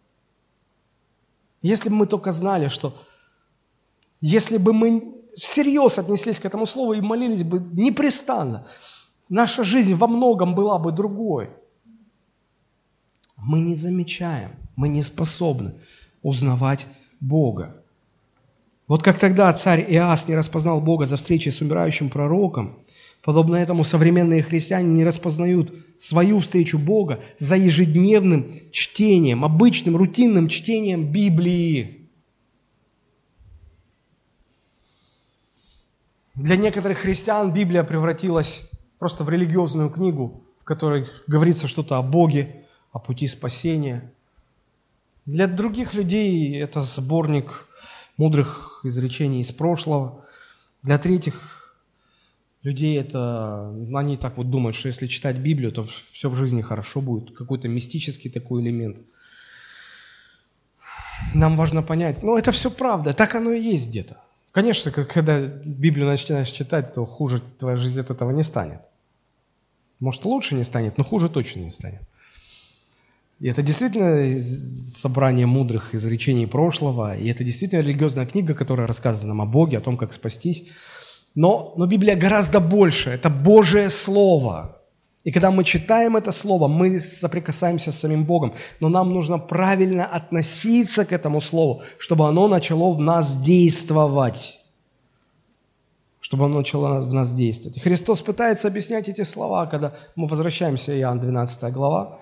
[1.61, 2.97] Если бы мы только знали, что
[4.21, 8.67] если бы мы всерьез отнеслись к этому слову и молились бы непрестанно,
[9.29, 11.51] наша жизнь во многом была бы другой.
[13.37, 15.75] Мы не замечаем, мы не способны
[16.23, 16.87] узнавать
[17.21, 17.83] Бога.
[18.89, 22.79] Вот как тогда царь Иас не распознал Бога за встречей с умирающим пророком,
[23.23, 31.11] подобно этому современные христиане не распознают свою встречу Бога за ежедневным чтением, обычным рутинным чтением
[31.11, 32.06] Библии.
[36.37, 38.69] Для некоторых христиан Библия превратилась
[38.99, 44.13] просто в религиозную книгу, в которой говорится что-то о Боге, о пути спасения.
[45.25, 47.69] Для других людей это сборник
[48.19, 50.27] мудрых изречений из прошлого.
[50.83, 51.75] Для третьих
[52.63, 57.01] людей это, они так вот думают, что если читать Библию, то все в жизни хорошо
[57.01, 58.99] будет, какой-то мистический такой элемент.
[61.33, 64.19] Нам важно понять, ну это все правда, так оно и есть где-то.
[64.57, 68.81] Конечно, когда Библию начинаешь читать, то хуже твоя жизнь от этого не станет.
[70.01, 72.01] Может, лучше не станет, но хуже точно не станет.
[73.39, 79.43] И это действительно собрание мудрых изречений прошлого, и это действительно религиозная книга, которая рассказывает нам
[79.43, 80.65] о Боге, о том, как спастись.
[81.35, 84.81] Но, но Библия гораздо больше, это Божие Слово.
[85.27, 90.07] И когда мы читаем это Слово, мы соприкасаемся с самим Богом, но нам нужно правильно
[90.07, 94.61] относиться к этому Слову, чтобы оно начало в нас действовать
[96.21, 97.77] чтобы оно начало в нас действовать.
[97.77, 102.19] И Христос пытается объяснять эти слова, когда мы возвращаемся, Иоанн 12 глава,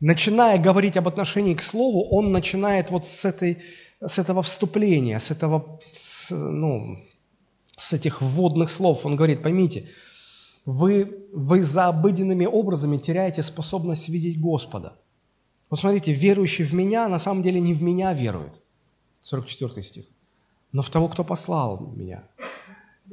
[0.00, 3.58] начиная говорить об отношении к Слову, он начинает вот с, этой,
[4.00, 6.98] с этого вступления, с, этого, с, ну,
[7.76, 9.04] с этих вводных слов.
[9.04, 9.90] Он говорит, поймите,
[10.66, 14.98] вы, вы за обыденными образами теряете способность видеть Господа.
[15.70, 18.60] Вот смотрите, верующий в меня на самом деле не в меня верует.
[19.22, 20.04] 44 стих
[20.76, 22.22] но в того, кто послал меня.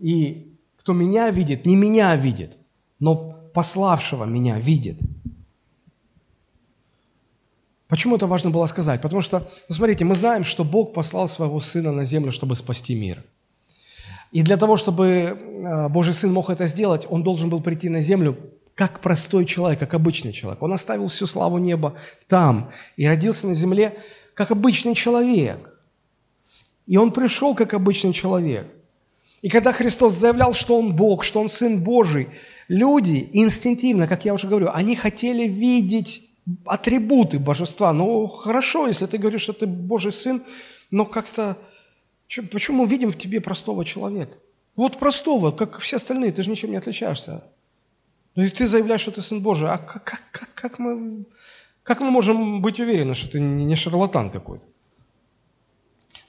[0.02, 2.58] И кто меня видит, не меня видит,
[3.00, 3.16] но
[3.54, 4.98] пославшего меня видит.
[7.88, 9.02] Почему это важно было сказать?
[9.02, 12.96] Потому что, ну смотрите, мы знаем, что Бог послал своего Сына на землю, чтобы спасти
[12.96, 13.24] мир.
[14.34, 18.02] И для того, чтобы э, Божий Сын мог это сделать, Он должен был прийти на
[18.02, 18.36] землю
[18.74, 20.62] как простой человек, как обычный человек.
[20.64, 21.94] Он оставил всю славу неба
[22.28, 23.96] там и родился на земле
[24.34, 25.60] как обычный человек.
[26.88, 28.68] И он пришел как обычный человек.
[29.44, 32.28] И когда Христос заявлял, что он Бог, что он Сын Божий,
[32.68, 36.24] люди инстинктивно, как я уже говорю, они хотели видеть
[36.66, 37.94] атрибуты божества.
[37.94, 40.42] Ну, хорошо, если ты говоришь, что ты Божий Сын,
[40.90, 41.56] но как-то...
[42.28, 44.38] Почему мы видим в тебе простого человека?
[44.76, 47.44] Вот простого, как все остальные, ты же ничем не отличаешься.
[48.36, 49.70] Ну и ты заявляешь, что ты Сын Божий.
[49.70, 51.26] А как, как, как, как, мы,
[51.84, 54.66] как мы можем быть уверены, что ты не шарлатан какой-то?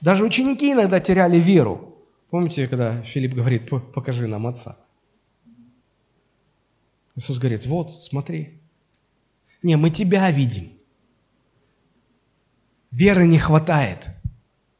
[0.01, 1.97] Даже ученики иногда теряли веру.
[2.29, 4.77] Помните, когда Филипп говорит, покажи нам Отца?
[7.15, 8.59] Иисус говорит, вот, смотри.
[9.63, 10.69] Не, мы тебя видим.
[12.91, 14.07] Веры не хватает,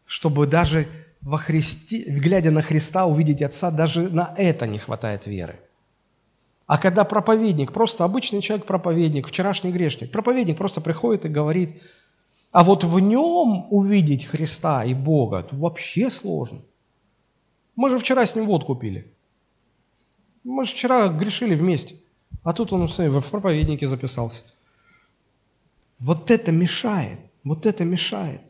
[0.05, 0.87] чтобы даже
[1.25, 5.59] во Христе, глядя на Христа, увидеть Отца, даже на это не хватает веры.
[6.67, 11.81] А когда проповедник, просто обычный человек проповедник, вчерашний грешник, проповедник просто приходит и говорит,
[12.51, 16.61] а вот в нем увидеть Христа и Бога это вообще сложно.
[17.75, 19.11] Мы же вчера с ним водку пили.
[20.43, 21.95] Мы же вчера грешили вместе.
[22.43, 24.43] А тут он в проповеднике записался.
[25.97, 27.19] Вот это мешает.
[27.43, 28.41] Вот это мешает.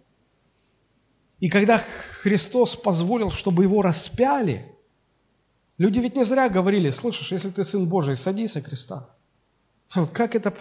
[1.39, 1.81] И когда
[2.21, 4.65] Христос позволил, чтобы его распяли,
[5.77, 9.09] люди ведь не зря говорили, слышишь, если ты Сын Божий, садись со креста.
[10.13, 10.53] Как это...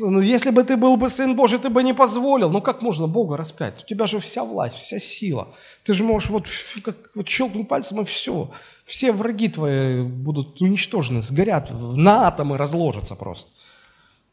[0.00, 2.50] Ну, если бы ты был бы Сын Божий, ты бы не позволил.
[2.50, 3.84] Ну, как можно Бога распять?
[3.84, 5.54] У тебя же вся власть, вся сила.
[5.84, 6.48] Ты же можешь вот,
[6.82, 8.50] как, вот щелкнуть пальцем, и все.
[8.84, 13.48] Все враги твои будут уничтожены, сгорят, на атомы разложатся просто.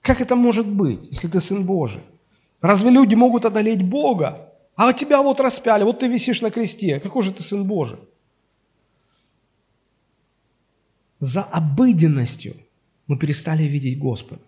[0.02, 2.02] Как это может быть, если ты Сын Божий?
[2.60, 4.53] Разве люди могут одолеть Бога?
[4.76, 7.00] А тебя вот распяли, вот ты висишь на кресте.
[7.00, 8.00] Какой же ты Сын Божий?
[11.20, 12.56] За обыденностью
[13.08, 14.42] мы перестали видеть Господа.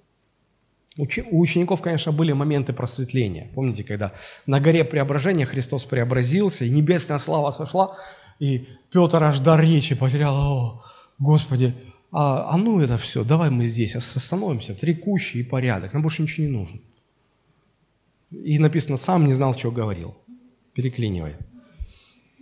[0.98, 3.50] У учеников, конечно, были моменты просветления.
[3.54, 4.14] Помните, когда
[4.46, 7.98] на горе преображения Христос преобразился, и небесная слава сошла,
[8.40, 10.36] и Петр аж дар речи потерял.
[10.36, 10.84] О,
[11.20, 11.76] Господи,
[12.12, 16.22] а, а ну это все, давай мы здесь остановимся, три кущи и порядок, нам больше
[16.22, 16.80] ничего не нужно.
[18.44, 20.16] И написано, сам не знал, что говорил.
[20.74, 21.38] Переклинивает.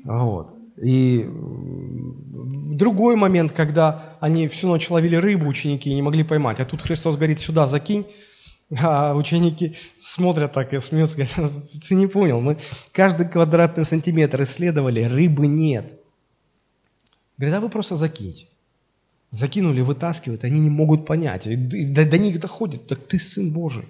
[0.04, 0.54] Вот.
[0.82, 6.60] И другой момент, когда они всю ночь ловили рыбу, ученики, и не могли поймать.
[6.60, 8.06] А тут Христос говорит, сюда закинь.
[8.82, 11.54] А ученики смотрят так и смеются, говорят,
[11.88, 12.58] ты не понял, мы
[12.92, 16.00] каждый квадратный сантиметр исследовали, рыбы нет.
[17.38, 18.48] Говорят, а вы просто закиньте.
[19.30, 21.46] Закинули, вытаскивают, они не могут понять.
[21.46, 23.86] И до, до них доходит, так ты Сын Божий.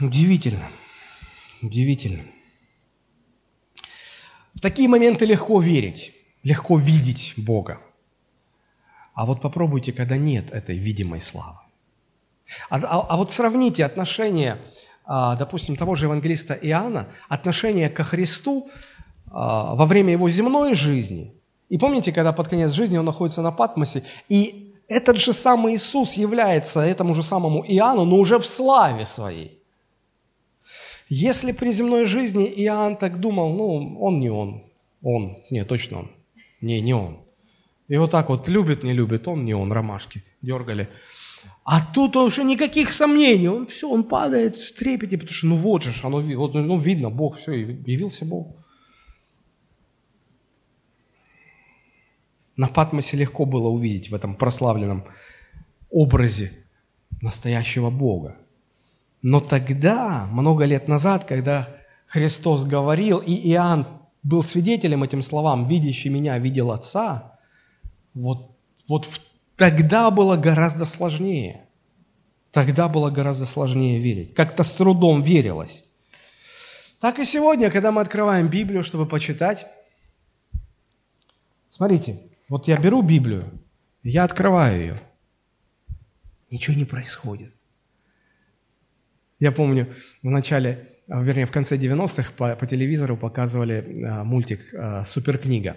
[0.00, 0.70] Удивительно.
[1.60, 2.24] Удивительно.
[4.54, 7.80] В такие моменты легко верить, легко видеть Бога.
[9.14, 11.58] А вот попробуйте, когда нет этой видимой славы.
[12.70, 14.58] А, а, а вот сравните отношение,
[15.04, 18.70] а, допустим, того же евангелиста Иоанна, отношение ко Христу
[19.30, 21.34] а, во время его земной жизни.
[21.68, 26.14] И помните, когда под конец жизни он находится на Патмосе, и этот же самый Иисус
[26.14, 29.57] является этому же самому Иоанну, но уже в славе своей.
[31.08, 34.62] Если при земной жизни Иоанн так думал, ну, он не он,
[35.02, 36.10] он, не, точно он,
[36.60, 37.18] не, не он.
[37.88, 40.88] И вот так вот любит, не любит, он не он, ромашки дергали.
[41.64, 45.82] А тут уже никаких сомнений, он все, он падает в трепете, потому что ну вот
[45.82, 48.54] же, оно, вот, ну, видно, Бог, все, явился Бог.
[52.56, 55.04] На Патмосе легко было увидеть в этом прославленном
[55.90, 56.52] образе
[57.22, 58.36] настоящего Бога.
[59.22, 61.68] Но тогда, много лет назад, когда
[62.06, 63.86] Христос говорил, и Иоанн
[64.22, 67.38] был свидетелем этим словам, «Видящий меня видел Отца»,
[68.14, 68.56] вот,
[68.88, 69.08] вот
[69.56, 71.66] тогда было гораздо сложнее.
[72.50, 74.34] Тогда было гораздо сложнее верить.
[74.34, 75.84] Как-то с трудом верилось.
[77.00, 79.66] Так и сегодня, когда мы открываем Библию, чтобы почитать,
[81.70, 83.62] смотрите, вот я беру Библию,
[84.02, 85.00] я открываю ее,
[86.50, 87.54] ничего не происходит.
[89.38, 95.04] Я помню, в начале, вернее, в конце 90-х по, по телевизору показывали а, мультик а,
[95.04, 95.76] «Суперкнига».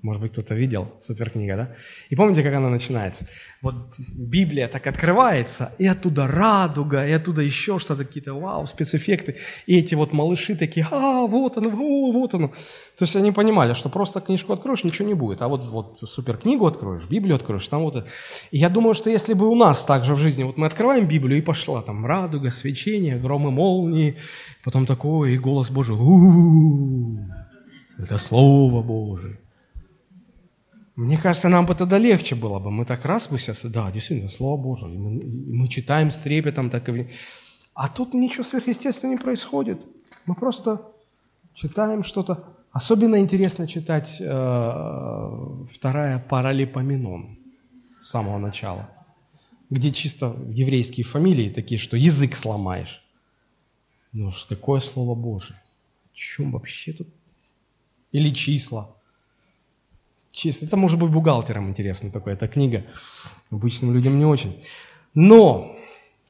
[0.00, 1.74] Может быть, кто-то видел суперкнига, да?
[2.08, 3.26] И помните, как она начинается?
[3.60, 9.38] Вот Библия так открывается, и оттуда радуга, и оттуда еще что-то, какие-то вау, спецэффекты.
[9.66, 12.48] И эти вот малыши такие, а, вот оно, о, вот оно.
[12.96, 15.42] То есть они понимали, что просто книжку откроешь, ничего не будет.
[15.42, 18.06] А вот, вот суперкнигу откроешь, Библию откроешь, там вот это.
[18.52, 21.38] И я думаю, что если бы у нас также в жизни, вот мы открываем Библию,
[21.38, 24.16] и пошла там радуга, свечение, громы молнии,
[24.62, 27.18] потом такое, и голос Божий, у-у-у,
[27.98, 29.38] это Слово Божие.
[30.98, 32.72] Мне кажется, нам бы тогда легче было бы.
[32.72, 34.98] Мы так раз бы сейчас, да, действительно, Слово Божие.
[34.98, 35.22] Мы,
[35.60, 36.70] мы читаем с трепетом.
[36.70, 37.08] Так и...
[37.72, 39.78] А тут ничего сверхъестественного не происходит.
[40.26, 40.82] Мы просто
[41.54, 42.48] читаем что-то.
[42.72, 44.24] Особенно интересно читать э,
[45.72, 47.38] вторая паралипоменон
[48.02, 48.90] с самого начала,
[49.70, 53.04] где чисто еврейские фамилии такие, что язык сломаешь.
[54.12, 55.60] Ну, какое Слово Божие?
[56.12, 57.06] О чем вообще тут?
[58.10, 58.96] Или числа–
[60.38, 60.66] чисто.
[60.66, 62.84] Это может быть бухгалтерам интересно такое, эта книга.
[63.50, 64.62] Обычным людям не очень.
[65.14, 65.76] Но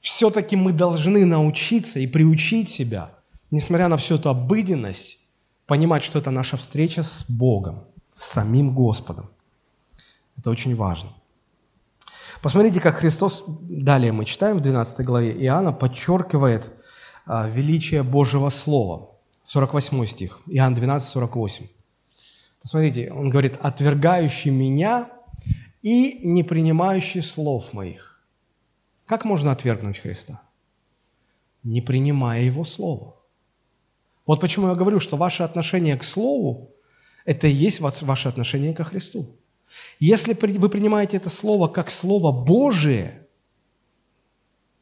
[0.01, 3.11] все-таки мы должны научиться и приучить себя,
[3.51, 5.19] несмотря на всю эту обыденность,
[5.67, 9.29] понимать, что это наша встреча с Богом, с самим Господом.
[10.39, 11.11] Это очень важно.
[12.41, 16.71] Посмотрите, как Христос, далее мы читаем в 12 главе Иоанна, подчеркивает
[17.27, 19.11] а, величие Божьего Слова.
[19.43, 21.67] 48 стих, Иоанн 12, 48.
[22.61, 25.11] Посмотрите, он говорит, отвергающий меня
[25.83, 28.23] и не принимающий слов моих.
[29.07, 30.43] Как можно отвергнуть Христа?
[31.63, 33.17] Не принимая Его Слово.
[34.27, 36.75] Вот почему я говорю, что ваше отношение к Слову–
[37.25, 39.37] это и есть ваше отношение ко Христу.
[40.01, 43.27] Если вы принимаете это Слово как Слово Божие,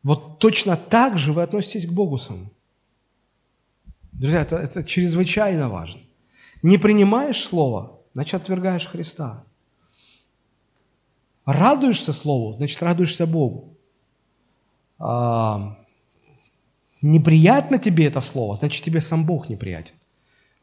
[0.02, 2.50] вот точно так же вы относитесь к Богу самому.
[4.12, 6.00] Друзья, это, это чрезвычайно важно.
[6.66, 9.44] Не принимаешь Слово, значит, отвергаешь Христа.
[11.44, 13.78] Радуешься Слову, значит, радуешься Богу.
[14.98, 15.78] А,
[17.02, 19.94] неприятно тебе это Слово, значит, тебе сам Бог неприятен.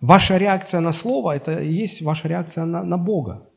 [0.01, 3.47] Ваша реакция на Слово– это и есть ваша реакция на, на Бога.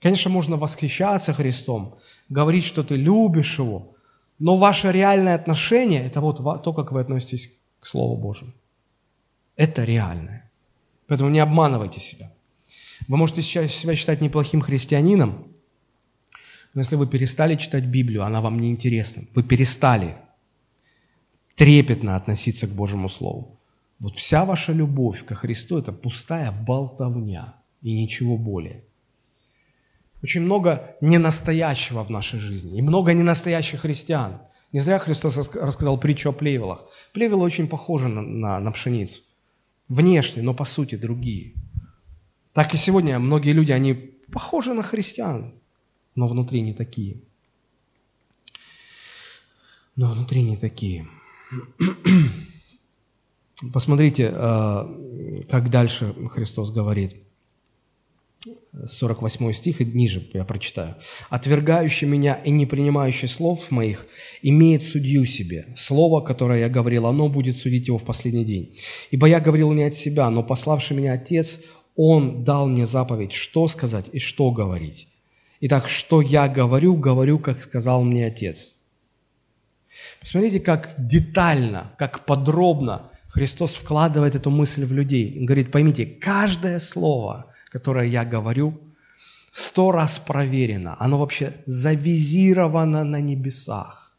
[0.00, 1.98] Конечно, можно восхищаться Христом,
[2.30, 3.96] говорить, что ты любишь Его,
[4.38, 8.52] но ваше реальное отношение– это вот то, как вы относитесь к Слову Божьему.
[9.56, 10.44] Это реальное.
[11.06, 12.32] Поэтому не обманывайте себя.
[13.08, 15.48] Вы можете себя считать неплохим христианином,
[16.74, 19.22] но если вы перестали читать Библию, она вам не интересна.
[19.34, 20.16] Вы перестали
[21.54, 23.60] трепетно относиться к Божьему Слову.
[24.00, 28.82] Вот вся ваша любовь ко Христу– это пустая болтовня и ничего более.
[30.20, 34.40] Очень много ненастоящего в нашей жизни и много ненастоящих христиан.
[34.72, 36.86] Не зря Христос рассказал притчу о плевелах.
[37.12, 39.22] Плевелы очень похожи на, на, на пшеницу
[39.88, 41.54] внешне, но по сути другие.
[42.52, 43.94] Так и сегодня многие люди, они
[44.32, 45.54] похожи на христиан,
[46.14, 47.20] но внутри не такие.
[49.96, 51.06] Но внутри не такие.
[53.72, 57.16] Посмотрите, э, как дальше Христос говорит.
[58.86, 60.94] 48 стих и ниже я прочитаю.
[61.30, 64.06] «Отвергающий меня и не принимающий слов моих
[64.42, 65.66] имеет судью себе.
[65.76, 68.76] Слово, которое я говорил, оно будет судить его в последний день.
[69.10, 71.60] Ибо я говорил не от себя, но пославший меня Отец,
[71.96, 75.08] Он дал мне заповедь, что сказать и что говорить.
[75.60, 78.74] Итак, что я говорю, говорю, как сказал мне Отец».
[80.20, 85.36] Посмотрите, как детально, как подробно Христос вкладывает эту мысль в людей.
[85.38, 88.80] Он говорит, поймите, каждое слово– которое я говорю,
[89.50, 90.96] сто раз проверено.
[91.00, 94.16] Оно вообще завизировано на небесах.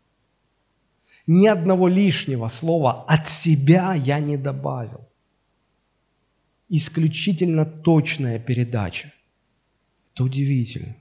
[1.25, 5.07] Ни одного лишнего слова от себя я не добавил.
[6.67, 9.13] Исключительно точная передача.
[10.13, 10.95] Это удивительно.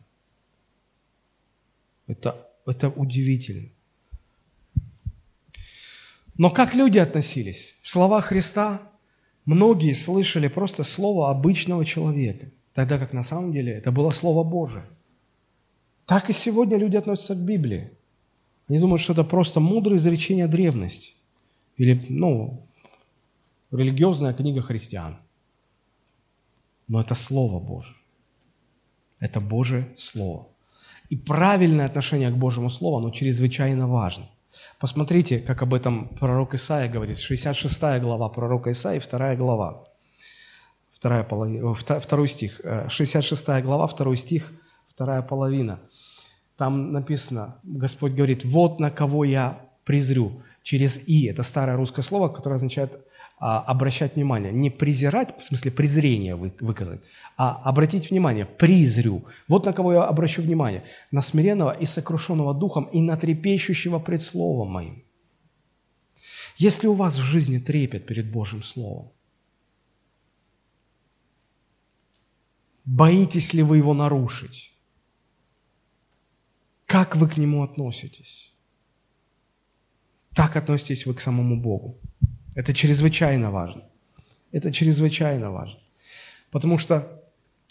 [2.07, 2.37] Это,
[2.67, 3.69] это удивительно.
[6.39, 7.75] Но как люди относились?
[7.83, 8.81] В словах Христа
[9.45, 12.47] Многие слышали просто слово обычного человека.
[12.73, 14.85] тогда как на самом деле это было Слово Божие.
[16.07, 17.91] Так и сегодня люди относятся к Библии.
[18.69, 21.13] Они думают, что это просто мудрое изречение древности.
[21.77, 22.67] Или, ну,
[23.71, 25.17] религиозная книга христиан.
[26.89, 27.97] Но это Слово Божие.
[29.21, 30.49] Это Божье Слово.
[31.11, 34.27] И правильное отношение к Божьему Слову, оно чрезвычайно важно.
[34.79, 37.19] Посмотрите, как об этом пророк Исаия говорит.
[37.19, 39.85] 66 глава пророка Исаии, 2 глава.
[40.91, 42.61] Вторая половина, второй стих.
[42.89, 44.53] 66 э, глава, второй стих,
[44.89, 45.81] вторая половина.
[46.57, 50.43] Там написано, Господь говорит, вот на кого я презрю.
[50.63, 53.05] Через «и»– это старое русское слово, которое означает
[53.39, 54.53] а, обращать внимание.
[54.53, 57.03] Не презирать, в смысле презрение выказать,
[57.37, 59.25] а обратить внимание, призрю.
[59.49, 60.85] Вот на кого я обращу внимание.
[61.11, 65.05] На смиренного и сокрушенного духом и на трепещущего пред Словом моим.
[66.57, 69.11] Если у вас в жизни трепет перед Божьим Словом,
[72.85, 74.73] боитесь ли вы его нарушить?
[76.87, 78.53] Как вы к нему относитесь?
[80.35, 81.99] Так относитесь вы к самому Богу.
[82.55, 83.83] Это чрезвычайно важно.
[84.53, 85.79] Это чрезвычайно важно.
[86.51, 87.23] Потому что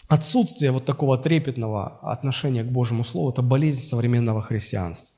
[0.08, 5.14] отсутствие вот такого трепетного отношения к Божьему Слову– это болезнь современного христианства.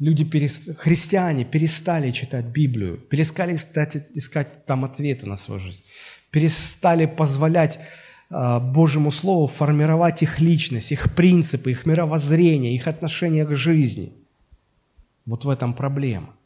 [0.00, 0.24] Люди,
[0.76, 5.84] христиане перестали читать Библию, перестали искать, искать там ответы на свою жизнь,
[6.30, 7.78] перестали позволять
[8.30, 14.12] э, Божьему Слову формировать их личность, их принципы, их мировоззрение, их отношение к жизни.
[15.26, 16.34] Вот в этом проблема–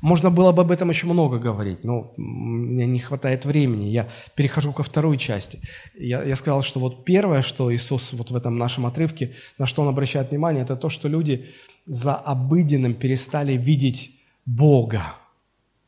[0.00, 3.86] можно было бы об этом еще много говорить, но мне не хватает времени.
[3.86, 5.60] Я перехожу ко второй части.
[5.98, 9.82] Я, я сказал, что вот первое, что Иисус вот в этом нашем отрывке, на что
[9.82, 11.46] Он обращает внимание, это то, что люди
[11.86, 14.10] за обыденным перестали видеть
[14.46, 15.14] Бога,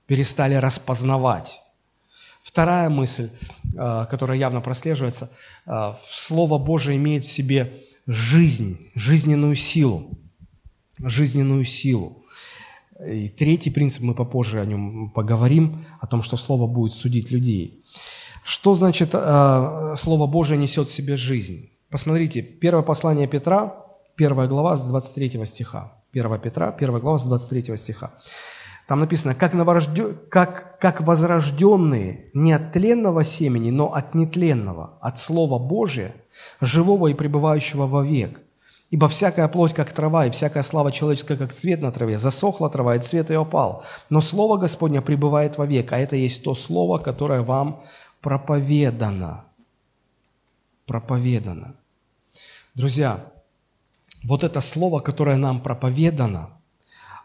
[0.07, 1.61] перестали распознавать.
[2.42, 3.28] Вторая мысль,
[3.76, 5.30] э, которая явно прослеживается,
[5.66, 10.11] э, Слово Божие имеет в себе жизнь, жизненную силу.
[10.98, 12.24] Жизненную силу.
[13.05, 17.84] И третий принцип, мы попозже о нем поговорим, о том, что Слово будет судить людей.
[18.42, 21.70] Что значит э, Слово Божие несет в себе жизнь?
[21.90, 23.84] Посмотрите, первое послание Петра,
[24.16, 25.92] первая глава с 23 стиха.
[26.12, 28.12] 1 Петра, первая глава с 23 стиха.
[28.86, 35.18] Там написано, как, новорожден, как, как возрожденные не от тленного семени, но от нетленного, от
[35.18, 36.14] Слова Божия,
[36.61, 38.40] живого и пребывающего вовек,
[38.91, 42.95] Ибо всякая плоть, как трава, и всякая слава человеческая, как цвет на траве, засохла трава,
[42.95, 43.84] и цвет ее опал.
[44.11, 47.82] Но Слово Господня пребывает вовек, а это есть то Слово, которое вам
[48.20, 49.45] проповедано.
[50.87, 51.74] Проповедано.
[52.76, 53.24] Друзья,
[54.22, 56.51] вот это Слово, которое нам проповедано,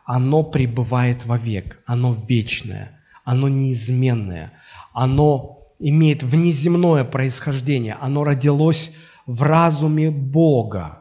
[0.03, 4.53] оно пребывает вовек, оно вечное, оно неизменное,
[4.93, 8.93] оно имеет внеземное происхождение, оно родилось
[9.27, 10.97] в разуме Бога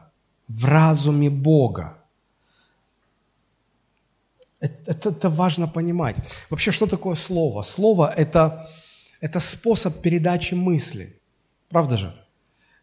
[0.57, 1.97] в разуме Бога.
[4.59, 6.15] Это, это, важно понимать.
[6.49, 7.63] Вообще, что такое слово?
[7.63, 8.69] Слово это,–
[9.21, 11.19] это способ передачи мысли.
[11.69, 12.13] Правда же?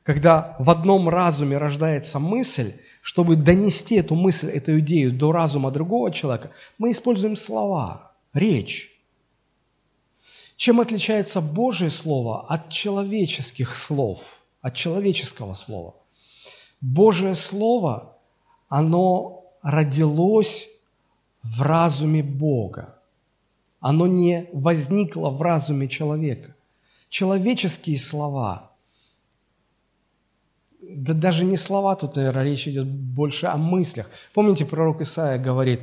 [0.03, 6.11] Когда в одном разуме рождается мысль, чтобы донести эту мысль, эту идею до разума другого
[6.11, 8.91] человека, мы используем слова, речь.
[10.57, 15.95] Чем отличается Божье Слово от человеческих слов, от человеческого слова?
[16.81, 18.17] Божье Слово,
[18.69, 20.69] оно родилось
[21.43, 22.99] в разуме Бога.
[23.81, 26.55] Оно не возникло в разуме человека.
[27.09, 28.73] Человеческие слова,
[30.81, 34.11] да даже не слова тут, наверное, речь идет больше о мыслях.
[34.35, 35.81] Помните, пророк Исаия говорит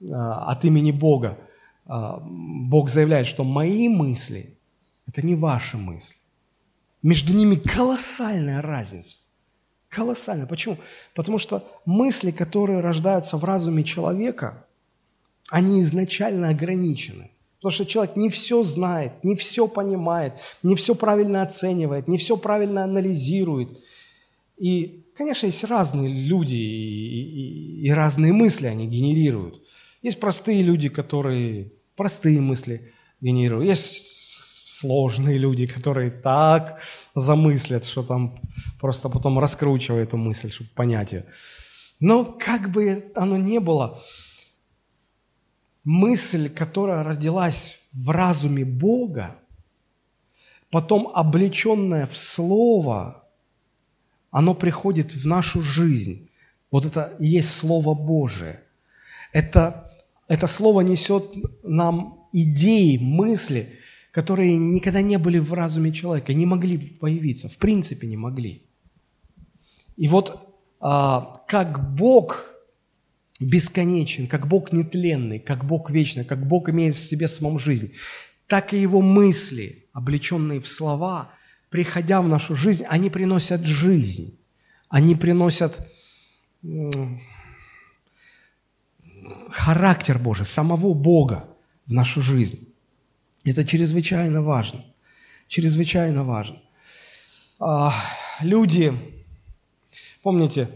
[0.00, 1.38] э, от имени Бога,
[1.86, 1.92] э,
[2.22, 4.58] Бог заявляет, что мои мысли–
[5.06, 6.16] это не ваши мысли.
[7.02, 9.20] Между ними колоссальная разница.
[9.88, 10.46] Колоссально.
[10.46, 10.76] Почему?
[11.14, 14.66] Потому что мысли, которые рождаются в разуме человека,
[15.48, 17.30] они изначально ограничены.
[17.58, 22.36] Потому что человек не все знает, не все понимает, не все правильно оценивает, не все
[22.36, 23.70] правильно анализирует.
[24.58, 29.62] И, конечно, есть разные люди и, и, и разные мысли они генерируют.
[30.02, 33.68] Есть простые люди, которые простые мысли генерируют.
[33.68, 34.15] Есть
[34.80, 36.80] сложные люди, которые так
[37.14, 38.38] замыслят, что там
[38.80, 41.24] просто потом раскручивают эту мысль, чтобы понять ее.
[42.00, 44.02] Но как бы оно ни было,
[45.84, 49.36] мысль, которая родилась в разуме Бога,
[50.70, 53.24] потом облеченная в Слово,
[54.30, 56.28] оно приходит в нашу жизнь.
[56.70, 58.60] Вот это и есть Слово Божие.
[59.32, 59.90] Это,
[60.28, 63.78] это Слово несет нам идеи, мысли,
[64.16, 68.62] которые никогда не были в разуме человека, не могли появиться, в принципе не могли.
[69.98, 72.46] И вот а, как Бог
[73.40, 77.92] бесконечен, как Бог нетленный, как Бог вечный, как Бог имеет в себе самом жизнь,
[78.46, 81.32] так и Его мысли, облеченные в слова,
[81.68, 84.40] приходя в нашу жизнь, они приносят жизнь,
[84.88, 85.86] они приносят
[89.50, 91.50] характер Божий, самого Бога
[91.84, 92.65] в нашу жизнь.
[93.46, 94.84] Это чрезвычайно важно.
[95.46, 96.60] Чрезвычайно важно.
[97.60, 97.94] А,
[98.40, 98.92] люди,
[100.20, 100.68] помните,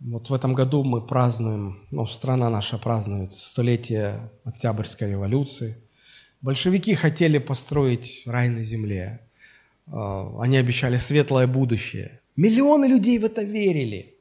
[0.00, 5.76] вот в этом году мы празднуем, ну, страна наша празднует столетие Октябрьской революции.
[6.40, 9.20] Большевики хотели построить рай на земле.
[9.86, 12.20] А, они обещали светлое будущее.
[12.34, 14.14] Миллионы людей в это верили.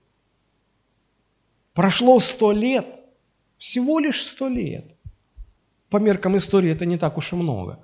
[1.74, 2.88] Прошло сто лет,
[3.58, 4.99] всего лишь сто лет.
[5.90, 7.80] По меркам истории это не так уж и много.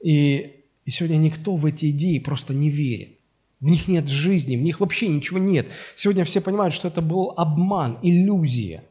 [0.00, 3.18] И, и сегодня никто в эти идеи просто не верит.
[3.60, 5.66] В них нет жизни, в них вообще ничего нет.
[5.94, 8.84] Сегодня все понимают, что это был обман, иллюзия.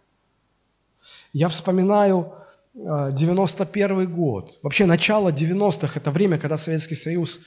[1.34, 2.34] Я вспоминаю
[2.74, 4.60] 91 э, год.
[4.64, 7.40] Вообще начало 90-х– это время, когда Советский Союз,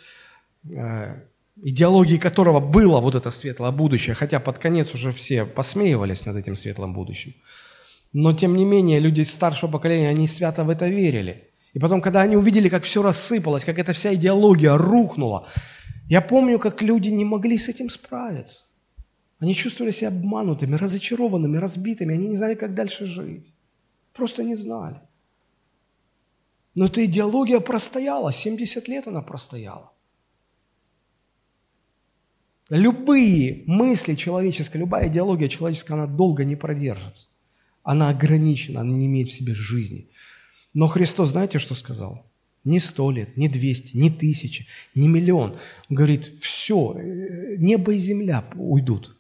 [0.70, 1.20] э,
[1.62, 6.54] идеологией которого было вот это светлое будущее, хотя под конец уже все посмеивались над этим
[6.54, 7.34] светлым будущим.
[8.12, 11.50] Но тем не менее, люди старшего поколения, они свято в это верили.
[11.74, 15.48] И потом, когда они увидели, как все рассыпалось, как эта вся идеология рухнула,
[16.08, 18.64] я помню, как люди не могли с этим справиться.
[19.38, 22.14] Они чувствовали себя обманутыми, разочарованными, разбитыми.
[22.14, 23.54] Они не знали, как дальше жить.
[24.12, 25.00] Просто не знали.
[26.74, 29.92] Но эта идеология простояла, 70 лет она простояла.
[32.68, 37.28] Любые мысли человеческие, любая идеология человеческая, она долго не продержится.
[37.88, 40.10] Она ограничена, она не имеет в себе жизни.
[40.74, 42.30] Но Христос, знаете, что сказал?
[42.62, 45.56] Не сто лет, не двести, не тысячи, не миллион.
[45.88, 49.16] Он говорит, все, э, небо и земля уйдут.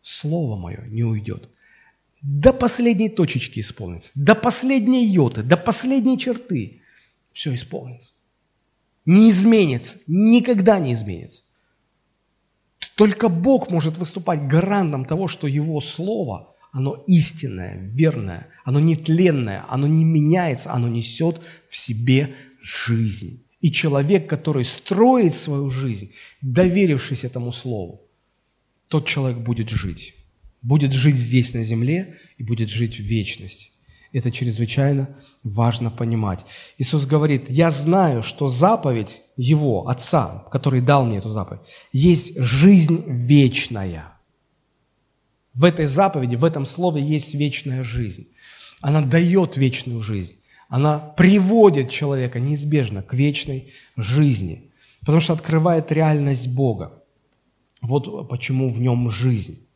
[0.00, 1.50] Слово мое не уйдет.
[2.22, 6.80] До последней точечки исполнится, до последней йоты, до последней черты.
[7.34, 8.14] Все исполнится.
[9.04, 11.42] Не изменится, никогда не изменится.
[12.94, 19.86] Только Бог может выступать гарантом того, что Его Слово, оно истинное, верное, оно нетленное, оно
[19.86, 23.46] не меняется, оно несет в себе жизнь.
[23.62, 26.12] И человек, который строит свою жизнь,
[26.42, 28.02] доверившись этому слову,
[28.88, 30.16] тот человек будет жить.
[30.60, 33.70] Будет жить здесь на земле и будет жить в вечности.
[34.12, 36.44] Это чрезвычайно важно понимать.
[36.76, 43.02] Иисус говорит, я знаю, что заповедь Его, Отца, который дал мне эту заповедь, есть жизнь
[43.06, 44.15] вечная.
[45.56, 48.28] В этой заповеди, в этом слове есть вечная жизнь.
[48.80, 50.36] Она дает вечную жизнь
[50.68, 57.02] она приводит человека неизбежно к вечной жизни, потому что открывает реальность Бога.
[57.82, 59.66] Вот почему в нем жизнь.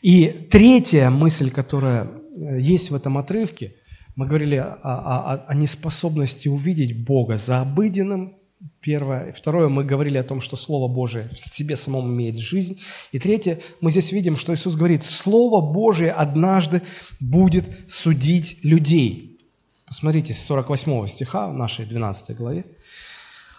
[0.00, 3.74] И третья мысль, которая э, есть в этом отрывке,
[4.14, 8.36] мы говорили о, о, о неспособности увидеть Бога за обыденным,
[8.80, 9.32] первое.
[9.32, 12.80] Второе, мы говорили о том, что Слово Божие в себе самом имеет жизнь.
[13.12, 16.82] И третье, мы здесь видим, что Иисус говорит, Слово Божие однажды
[17.20, 19.40] будет судить людей.
[19.86, 22.64] Посмотрите, с 48 стиха в нашей 12 главе.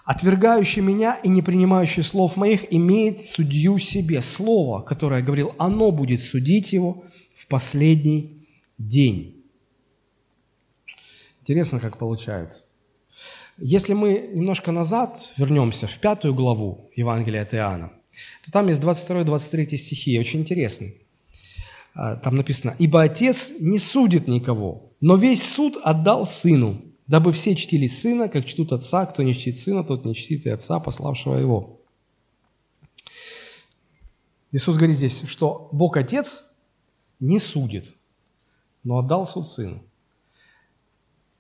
[0.06, 4.22] «Отвергающий меня и не принимающий слов моих имеет судью себе».
[4.22, 8.45] Слово, которое я говорил, оно будет судить его в последний
[8.78, 9.45] день.
[11.41, 12.62] Интересно, как получается.
[13.58, 17.91] Если мы немножко назад вернемся, в пятую главу Евангелия от Иоанна,
[18.43, 20.95] то там есть 22-23 стихи, очень интересные.
[21.93, 27.56] А, там написано, «Ибо Отец не судит никого, но весь суд отдал Сыну, дабы все
[27.56, 31.38] чтили Сына, как чтут Отца, кто не чтит Сына, тот не чтит и Отца, пославшего
[31.38, 31.80] Его».
[34.51, 36.43] Иисус говорит здесь, что Бог Отец
[37.20, 37.93] не судит,
[38.84, 39.84] но отдал суд Сыну.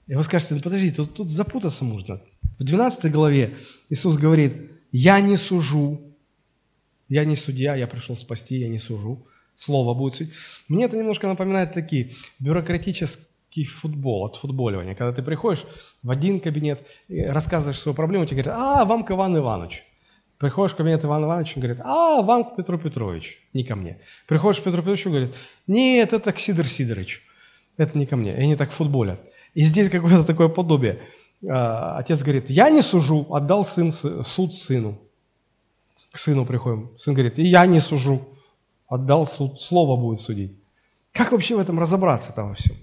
[0.07, 2.21] И вы скажете, подождите, тут, тут запутаться можно.
[2.59, 3.57] В 12 главе
[3.89, 4.53] Иисус говорит,
[4.91, 6.01] я не сужу,
[7.07, 9.25] я не судья, я пришел спасти, я не сужу.
[9.55, 10.33] Слово будет судить.
[10.67, 14.95] Мне это немножко напоминает такие бюрократические футбол, от футболивания.
[14.95, 15.63] Когда ты приходишь
[16.01, 19.83] в один кабинет, рассказываешь свою проблему, тебе говорят, а, вам к Ивану Ивановичу.
[20.39, 23.99] Приходишь в кабинет Ивана Ивановича, говорит, а, вам к Петру Петровичу, не ко мне.
[24.27, 25.35] Приходишь к Петру Петровичу, говорит,
[25.67, 27.21] нет, это к Сидор Сидоровичу,
[27.77, 28.31] это не ко мне.
[28.31, 29.21] И они так футболят.
[29.53, 31.01] И здесь какое-то такое подобие.
[31.49, 34.99] А, отец говорит, я не сужу, отдал сын, суд сыну.
[36.11, 36.91] К сыну приходим.
[36.97, 38.21] Сын говорит, и я не сужу,
[38.87, 40.57] отдал суд, слово будет судить.
[41.11, 42.75] Как вообще в этом разобраться там во всем?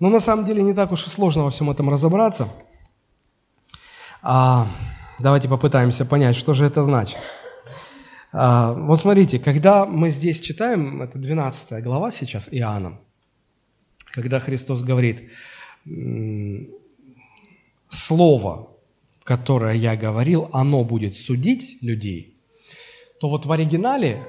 [0.00, 2.48] Но на самом деле не так уж и сложно во всем этом разобраться.
[4.22, 4.66] А,
[5.18, 7.18] давайте попытаемся понять, что же это значит.
[8.32, 12.98] А, вот смотрите, когда мы здесь читаем, это 12 глава сейчас Иоанна,
[14.12, 15.30] когда Христос говорит,
[17.88, 18.70] слово,
[19.24, 22.38] которое я говорил, оно будет судить людей,
[23.20, 24.26] то вот в оригинале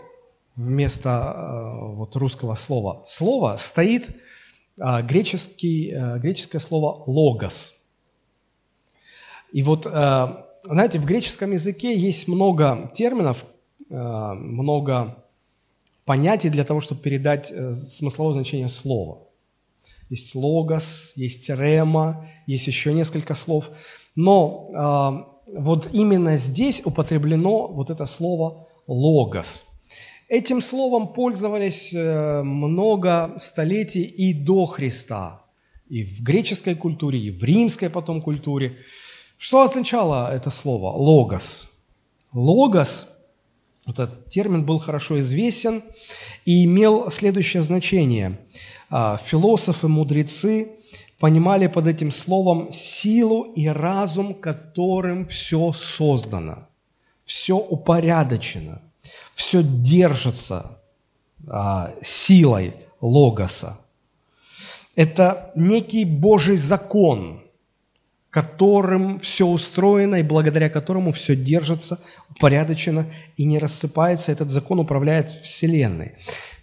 [0.55, 4.09] вместо э, вот русского слова «слово» стоит
[4.77, 7.75] э, греческий, э, греческое слово «логос».
[9.51, 13.45] И вот, знаете, в греческом языке есть много терминов,
[13.89, 15.25] много
[16.05, 19.23] понятий для того, чтобы передать смысловое значение слова.
[20.09, 23.69] Есть логос, есть рема, есть еще несколько слов.
[24.15, 29.65] Но вот именно здесь употреблено вот это слово логос.
[30.27, 35.41] Этим словом пользовались э, много столетий и до Христа,
[35.89, 38.77] и в греческой культуре, и в римской потом культуре.
[39.37, 41.67] Что означало это слово «логос»?
[42.31, 43.07] «Логос»–
[43.87, 45.81] этот термин был хорошо известен
[46.45, 48.37] и имел следующее значение.
[48.89, 50.69] А, философы, мудрецы
[51.19, 56.59] понимали под этим словом силу и разум, которым все создано–
[57.29, 58.81] все упорядочено,
[59.35, 60.79] все держится
[61.47, 63.77] а, силой логоса.
[64.95, 67.43] Это некий Божий закон,
[68.31, 71.99] которым все устроено и благодаря которому все держится,
[72.31, 73.05] упорядочено
[73.37, 74.31] и не рассыпается.
[74.31, 76.15] Этот закон управляет Вселенной.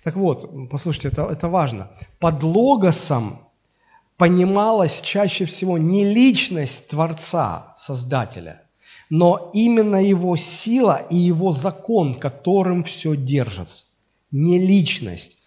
[0.07, 1.91] Так вот, послушайте, это, это важно.
[2.21, 3.41] Под логосом
[4.17, 8.63] понималась чаще всего не личность Творца, Создателя–
[9.11, 13.85] но именно его сила и его закон, которым все держится.
[14.31, 15.39] Не личность,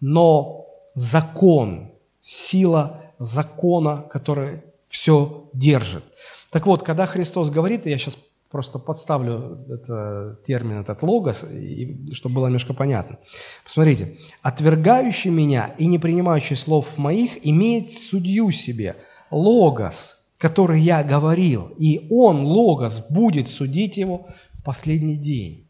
[0.00, 1.90] но закон,
[2.22, 6.04] сила закона, который все держит.
[6.50, 8.16] Так вот, когда Христос говорит, и я сейчас
[8.50, 13.18] просто подставлю это, термин, этот логос, и, чтобы было немножко понятно.
[13.64, 14.16] Посмотрите.
[14.42, 18.96] «Отвергающий меня и не принимающий слов моих имеет судью себе».
[19.30, 25.68] Логос– который я говорил, и он, Логос, будет судить его в последний день.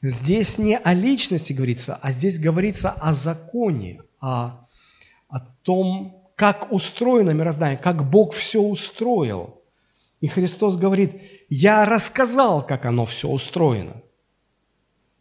[0.00, 4.66] Здесь не о личности говорится, а здесь говорится о законе, о,
[5.28, 9.62] о том, как устроено мироздание, как Бог все устроил.
[10.20, 14.02] И Христос говорит, я рассказал, как оно все устроено.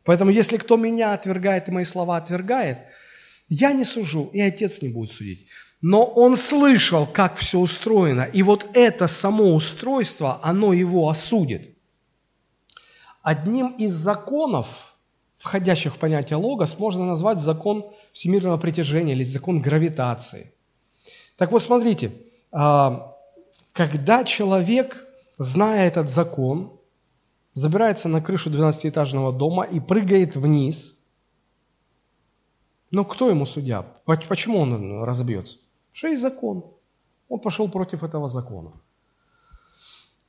[0.03, 2.79] Поэтому если кто меня отвергает и мои слова отвергает,
[3.49, 5.47] я не сужу, и Отец не будет судить
[5.83, 11.75] но он слышал, как все устроено, и вот это само устройство, оно его осудит.
[13.21, 14.95] Одним из законов,
[15.37, 20.53] входящих в понятие логос, можно назвать закон всемирного притяжения или закон гравитации.
[21.35, 22.13] Так вот, смотрите,
[22.53, 23.17] а,
[23.73, 25.02] когда человек,
[25.37, 26.71] зная этот закон,
[27.53, 30.97] забирается на крышу 12-этажного дома и прыгает вниз,
[32.91, 33.83] но кто ему судья?
[34.05, 35.57] Почему он разобьется?
[35.91, 36.65] что есть закон.
[37.29, 38.71] Он пошел против этого закона.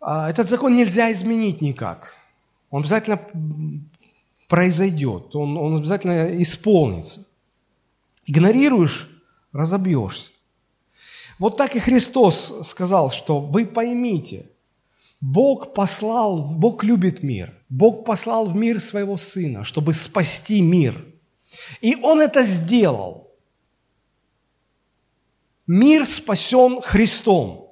[0.01, 2.15] А этот закон нельзя изменить никак.
[2.71, 3.19] Он обязательно
[4.49, 7.27] произойдет, он, он обязательно исполнится.
[8.27, 9.11] Игнорируешь–
[9.55, 10.33] разобьешься.
[11.39, 14.51] Вот так и Христос сказал, что вы поймите,
[15.25, 21.03] Бог послал, Бог любит мир, Бог послал в мир своего Сына, чтобы спасти мир.
[21.81, 23.31] И Он это сделал.
[25.67, 27.71] Мир спасен Христом.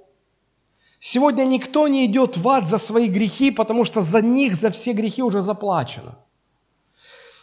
[0.98, 4.94] Сегодня никто не идет в ад за свои грехи, потому что за них, за все
[4.94, 6.16] грехи уже заплачено.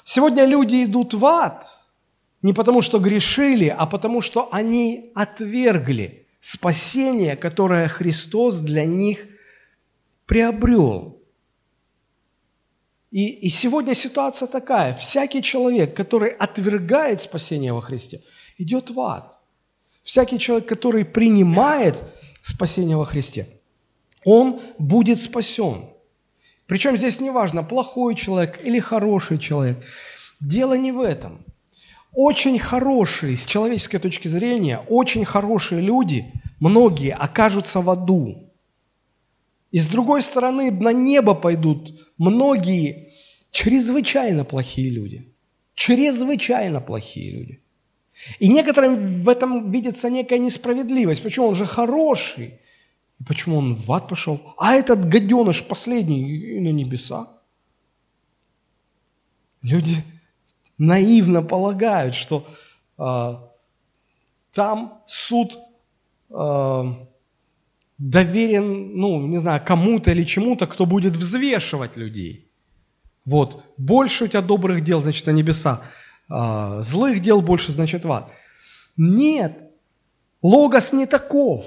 [0.03, 1.67] Сегодня люди идут в ад
[2.41, 9.27] не потому, что грешили, а потому, что они отвергли спасение, которое Христос для них
[10.29, 11.17] приобрел.
[13.09, 14.93] И, и сегодня ситуация такая.
[14.93, 18.21] Всякий человек, который отвергает спасение во Христе,
[18.59, 19.39] идет в ад.
[20.03, 21.95] Всякий человек, который принимает
[22.43, 23.47] спасение во Христе,
[24.23, 25.89] он будет спасен.
[26.67, 29.77] Причем здесь не важно, плохой человек или хороший человек.
[30.39, 31.43] Дело не в этом.
[32.13, 38.48] Очень хорошие, с человеческой точки зрения, очень хорошие люди, многие окажутся в аду.
[39.71, 43.09] И с другой стороны, на небо пойдут многие
[43.51, 45.33] чрезвычайно плохие люди.
[45.75, 47.59] Чрезвычайно плохие люди.
[48.39, 51.23] И некоторым в этом видится некая несправедливость.
[51.23, 52.59] Почему он же хороший?
[53.27, 54.39] Почему он в ад пошел?
[54.57, 57.27] А этот гаденыш последний и на небеса.
[59.61, 60.03] Люди
[60.77, 62.45] наивно полагают, что
[62.97, 63.35] э,
[64.53, 65.57] там суд
[66.29, 66.83] э,
[67.99, 72.49] доверен, ну, не знаю, кому-то или чему-то, кто будет взвешивать людей.
[73.25, 75.81] Вот, больше у тебя добрых дел, значит, на небеса,
[76.29, 78.31] а, злых дел больше, значит, в ад.
[78.97, 79.57] Нет,
[80.41, 81.65] логос не таков,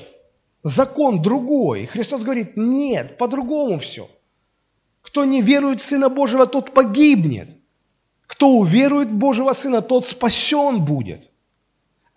[0.65, 1.87] закон другой.
[1.87, 4.11] Христос говорит, нет, по-другому все.
[5.03, 7.51] Кто не верует в Сына Божьего, тот погибнет.
[8.27, 11.31] Кто уверует в Божьего Сына, тот спасен будет.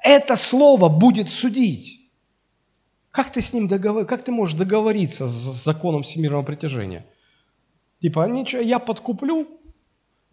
[0.02, 2.05] Это слово будет судить.
[3.16, 4.06] Как ты с ним договор...
[4.06, 7.06] как ты можешь договориться с законом всемирного притяжения?
[8.02, 9.48] Типа, ничего, я подкуплю,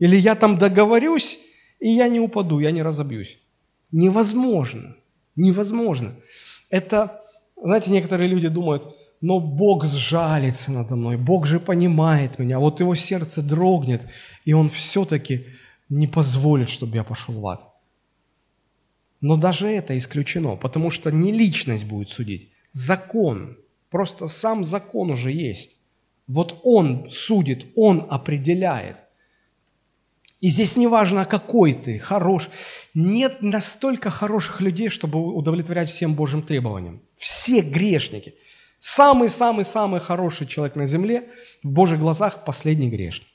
[0.00, 1.38] или я там договорюсь,
[1.78, 3.38] и я не упаду, я не разобьюсь.
[3.92, 4.96] Невозможно.
[5.36, 6.16] Невозможно.
[6.70, 7.22] Это,
[7.56, 12.96] знаете, некоторые люди думают, но Бог сжалится надо мной, Бог же понимает меня, вот его
[12.96, 14.10] сердце дрогнет,
[14.44, 15.46] и он все-таки
[15.88, 17.62] не позволит, чтобы я пошел в ад.
[19.20, 23.58] Но даже это исключено, потому что не личность будет судить, закон.
[23.90, 25.76] Просто сам закон уже есть.
[26.26, 28.96] Вот он судит, он определяет.
[30.40, 32.50] И здесь не важно, какой ты, хорош.
[32.94, 37.00] Нет настолько хороших людей, чтобы удовлетворять всем Божьим требованиям.
[37.14, 38.34] Все грешники.
[38.80, 41.28] Самый-самый-самый хороший человек на земле
[41.62, 43.28] в Божьих глазах последний грешник.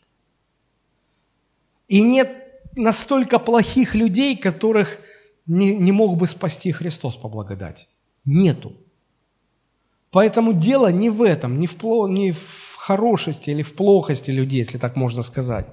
[1.87, 2.29] И нет
[2.75, 4.99] настолько плохих людей, которых
[5.45, 7.87] не, не мог бы спасти Христос по благодати.
[8.25, 8.75] Нету.
[10.11, 14.59] Поэтому дело не в этом, не в, пло, не в хорошести или в плохости людей,
[14.59, 15.67] если так можно сказать.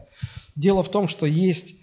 [0.56, 1.76] Дело в том, что есть,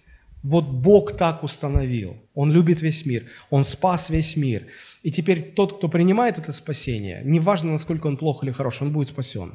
[0.43, 2.17] вот Бог так установил.
[2.33, 4.67] Он любит весь мир, Он спас весь мир.
[5.03, 9.09] И теперь тот, кто принимает это спасение, неважно, насколько он плох или хорош, он будет
[9.09, 9.53] спасен.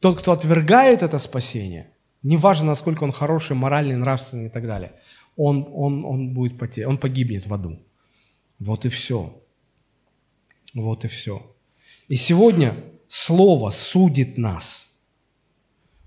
[0.00, 1.90] Тот, кто отвергает это спасение,
[2.22, 4.92] неважно, насколько он хороший, моральный, нравственный и так далее,
[5.36, 7.78] он, он, он, будет потерян, он погибнет в аду.
[8.58, 9.42] Вот и все.
[10.74, 11.51] Вот и все.
[12.12, 12.76] И сегодня
[13.08, 14.86] Слово судит нас,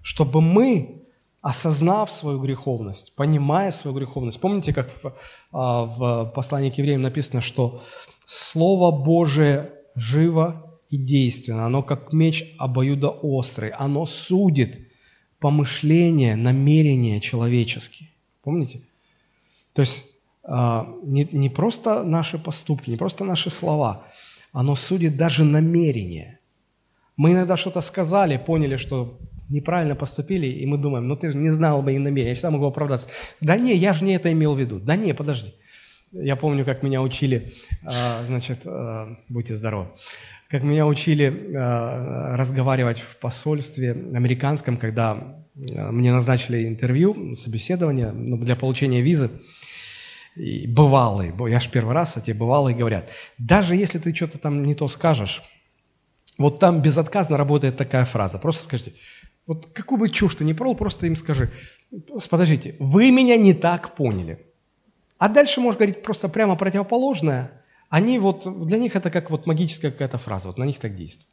[0.03, 1.01] чтобы мы,
[1.41, 5.15] осознав свою греховность, понимая свою греховность, помните, как в,
[5.51, 7.81] а, в послании к евреям написано, что
[8.27, 14.87] Слово Божие живо и действенно, оно как меч обоюдоострый, оно судит
[15.39, 18.09] помышления, намерения человеческие.
[18.43, 18.79] Помните?
[19.73, 20.05] То есть
[20.43, 24.05] а, не, не просто наши поступки, не просто наши слова,
[24.55, 26.39] оно судит даже намерения.
[27.17, 31.49] Мы иногда что-то сказали, поняли, что неправильно поступили, и мы думаем, ну ты же не
[31.49, 33.09] знал мои намерения, я всегда могу оправдаться.
[33.41, 34.79] Да не, я же не это имел в виду.
[34.79, 35.51] Да не, подожди.
[36.13, 37.53] Я помню, как меня учили,
[37.83, 39.89] а, значит, а, будьте здоровы,
[40.49, 49.01] как меня учили разговаривать в посольстве американском, когда мне назначили интервью, собеседование ну, для получения
[49.01, 49.29] визы
[50.36, 54.75] бывалые, я же первый раз, а те бывалые говорят, даже если ты что-то там не
[54.75, 55.43] то скажешь,
[56.38, 58.38] вот там безотказно работает такая фраза.
[58.38, 58.93] Просто скажите,
[59.47, 61.49] вот какую бы чушь ты ни прол, просто им скажи,
[62.29, 64.45] подождите, вы меня не так поняли.
[65.17, 67.63] А дальше можешь говорить просто прямо противоположное.
[67.89, 71.29] Они вот, для них это как вот магическая какая-то фраза, вот на них так действует.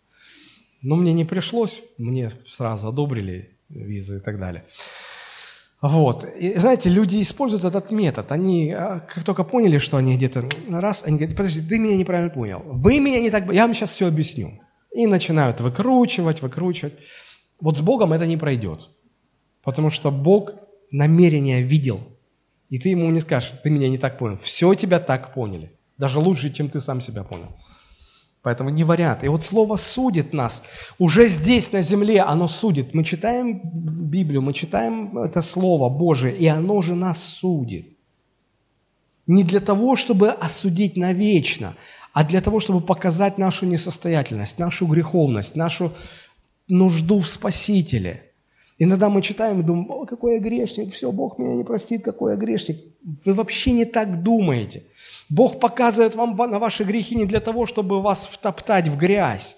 [0.82, 4.64] Но мне не пришлось, мне сразу одобрили визу и так далее.
[5.82, 6.24] Вот.
[6.38, 8.30] И знаете, люди используют этот метод.
[8.30, 12.30] Они, а, как только поняли, что они где-то раз, они говорят, подожди, ты меня неправильно
[12.30, 12.62] понял.
[12.64, 13.52] Вы меня не так...
[13.52, 14.60] Я вам сейчас все объясню.
[14.94, 16.94] И начинают выкручивать, выкручивать.
[17.60, 18.90] Вот с Богом это не пройдет.
[19.64, 20.52] Потому что Бог
[20.92, 22.00] намерение видел.
[22.70, 24.38] И ты ему не скажешь, ты меня не так понял.
[24.40, 25.72] Все тебя так поняли.
[25.98, 27.48] Даже лучше, чем ты сам себя понял.
[28.42, 29.22] Поэтому не вариант.
[29.22, 30.62] И вот слово судит нас.
[30.98, 32.92] Уже здесь, на земле, оно судит.
[32.92, 37.86] Мы читаем Библию, мы читаем это слово Божие, и оно же нас судит.
[39.28, 41.74] Не для того, чтобы осудить навечно,
[42.12, 45.92] а для того, чтобы показать нашу несостоятельность, нашу греховность, нашу
[46.66, 48.32] нужду в Спасителе.
[48.78, 52.32] Иногда мы читаем и думаем, о, какой я грешник, все, Бог меня не простит, какой
[52.32, 52.78] я грешник.
[53.24, 54.82] Вы вообще не так думаете.
[55.32, 59.56] Бог показывает вам на ваши грехи не для того, чтобы вас втоптать в грязь,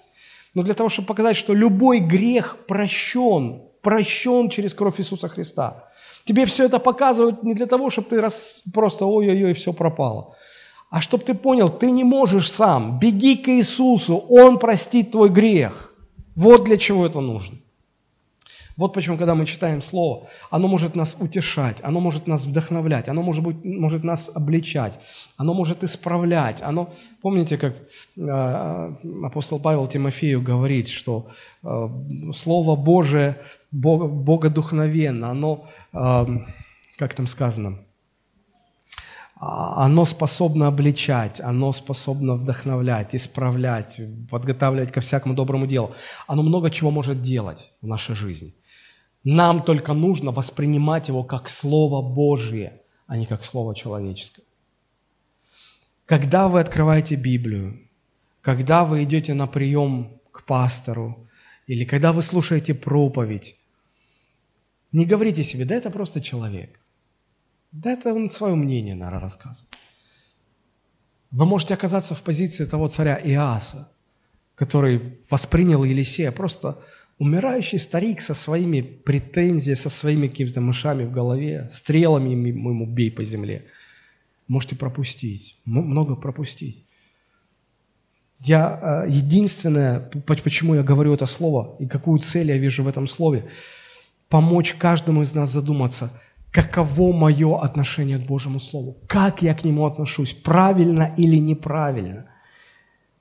[0.53, 5.83] но для того, чтобы показать, что любой грех прощен, прощен через кровь Иисуса Христа.
[6.23, 10.33] Тебе все это показывают не для того, чтобы ты раз, просто ой-ой-ой, все пропало,
[10.89, 12.97] а чтобы ты понял, ты не можешь сам.
[12.97, 15.93] Беги к Иисусу, Он простит твой грех.
[16.35, 17.57] Вот для чего это нужно.
[18.77, 23.21] Вот почему, когда мы читаем Слово, оно может нас утешать, оно может нас вдохновлять, оно
[23.21, 24.99] может, быть, может нас обличать,
[25.37, 26.61] оно может исправлять.
[26.61, 27.75] Оно, помните, как
[28.17, 31.29] э, апостол Павел Тимофею говорит, что
[31.63, 31.89] э,
[32.35, 33.37] Слово Божие
[33.71, 36.25] Бог, богодухновенно, оно, э,
[36.97, 37.79] как там сказано,
[39.37, 45.91] а, оно способно обличать, оно способно вдохновлять, исправлять, подготавливать ко всякому доброму делу.
[46.27, 48.53] Оно много чего может делать в нашей жизни.
[49.25, 54.43] Нам только нужно воспринимать его как Слово Божие, а не как Слово человеческое.
[56.05, 57.81] Когда вы открываете Библию,
[58.41, 61.27] когда вы идете на прием к пастору,
[61.65, 63.55] или когда вы слушаете проповедь,
[64.91, 66.79] не говорите себе, да это просто человек.
[67.71, 69.75] Да это он свое мнение, наверное, рассказывает.
[71.31, 73.91] Вы можете оказаться в позиции того царя Иаса,
[74.53, 76.81] который воспринял Елисея просто
[77.17, 83.23] умирающий старик со своими претензиями, со своими какими-то мышами в голове, стрелами ему бей по
[83.23, 83.65] земле.
[84.47, 86.83] Можете пропустить, много пропустить.
[88.39, 93.07] Я э, единственное, почему я говорю это слово и какую цель я вижу в этом
[93.07, 93.45] слове,
[94.29, 96.11] помочь каждому из нас задуматься–
[96.55, 102.27] каково мое отношение к Божьему Слову, как я к нему отношусь, правильно или неправильно.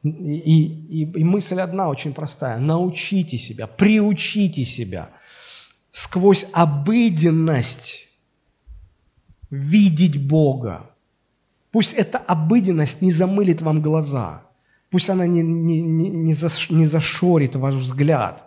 [0.05, 2.59] И, и, и мысль одна очень простая.
[2.59, 5.11] Научите себя, приучите себя
[5.91, 8.09] сквозь обыденность
[9.51, 10.91] видеть Бога.
[11.71, 14.43] Пусть эта обыденность не замылит вам глаза.
[14.91, 16.33] Пусть она не, не, не,
[16.71, 18.47] не зашорит ваш взгляд,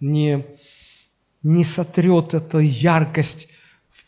[0.00, 0.44] не,
[1.42, 3.48] не сотрет эту яркость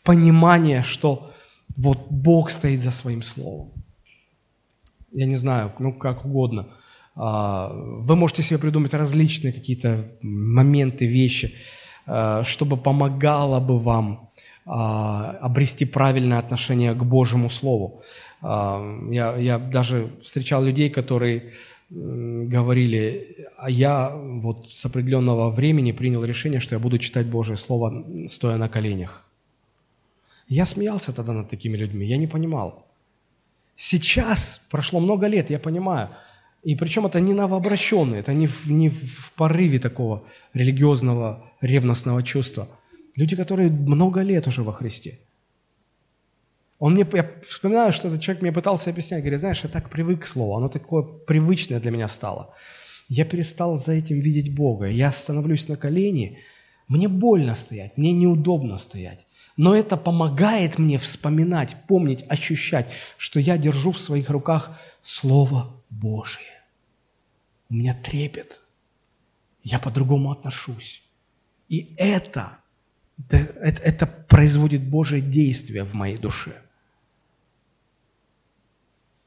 [0.03, 1.31] понимание, что
[1.75, 3.78] вот Бог стоит за своим словом.
[5.11, 6.67] Я не знаю, ну как угодно.
[7.15, 11.53] А, вы можете себе придумать различные какие-то моменты, вещи,
[12.05, 14.29] а, чтобы помогало бы вам
[14.65, 18.01] а, обрести правильное отношение к Божьему Слову.
[18.41, 21.51] Я, я даже встречал людей, которые
[21.89, 28.05] говорили, а я вот с определенного времени принял решение, что я буду читать Божье Слово,
[28.29, 29.25] стоя на коленях.
[30.47, 32.88] Я смеялся тогда над такими людьми, я не понимал.
[33.81, 36.09] Сейчас, прошло много лет, я понимаю.
[36.63, 40.23] И причем это не новообращенные, это не в, не в порыве такого
[40.53, 42.67] религиозного, ревностного чувства.
[43.15, 45.19] Люди, которые много лет уже во Христе.
[46.77, 50.23] Он мне, я вспоминаю, что этот человек мне пытался объяснять, говорит, знаешь, я так привык
[50.23, 52.53] к слову, оно такое привычное для меня стало.
[53.07, 54.87] Я перестал за этим видеть Бога.
[54.87, 56.39] Я становлюсь на колени,
[56.89, 59.25] мне больно стоять, мне неудобно стоять.
[59.59, 62.87] Но это помогает мне вспоминать, помнить, ощущать,
[63.17, 66.63] что я держу в своих руках Слово Божие.
[67.69, 68.63] У меня трепет.
[69.61, 71.03] Я по-другому отношусь.
[71.67, 72.59] И это,
[73.27, 76.53] это, это производит Божие действие в моей душе.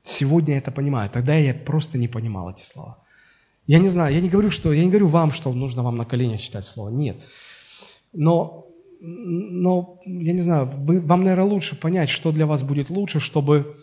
[0.03, 1.11] Сегодня я это понимаю.
[1.11, 3.05] Тогда я просто не понимал эти слова.
[3.67, 6.07] Я не знаю, я не говорю, что, я не говорю вам, что нужно вам на
[6.07, 6.89] коленях читать слово.
[6.89, 7.23] Нет.
[8.15, 8.62] Но
[9.05, 13.77] но, я не знаю, вы, вам, наверное, лучше понять, что для вас будет лучше, чтобы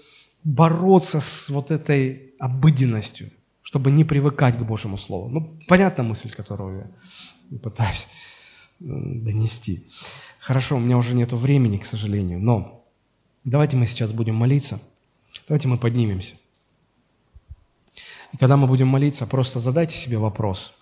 [0.46, 3.30] бороться с вот этой обыденностью,
[3.62, 5.28] чтобы не привыкать к Божьему Слову.
[5.30, 6.90] Ну, понятна мысль, которую
[7.52, 8.08] я пытаюсь
[8.80, 9.88] донести.
[10.40, 12.86] Хорошо, у меня уже нет времени, к сожалению, но
[13.44, 14.80] давайте мы сейчас будем молиться.
[15.50, 16.36] Давайте мы поднимемся.
[18.32, 20.74] И когда мы будем молиться, просто задайте себе вопрос.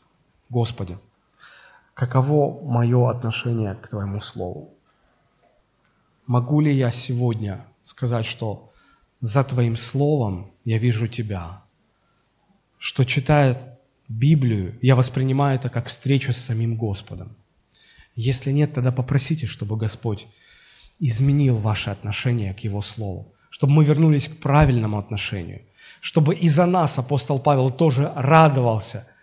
[0.50, 0.96] Господи,
[1.98, 4.70] каково мое отношение к Твоему Слову?
[6.28, 8.72] Могу ли я сегодня сказать, что
[9.20, 11.64] за Твоим Словом я вижу Тебя?
[12.78, 17.36] Что, читая Библию, я воспринимаю это как встречу с самим Господом?
[18.16, 20.28] Если нет, тогда попросите, чтобы Господь
[21.00, 25.64] изменил ваше отношение к Его Слову, чтобы мы вернулись к правильному отношению,
[26.02, 29.08] чтобы и за нас апостол Павел тоже радовался–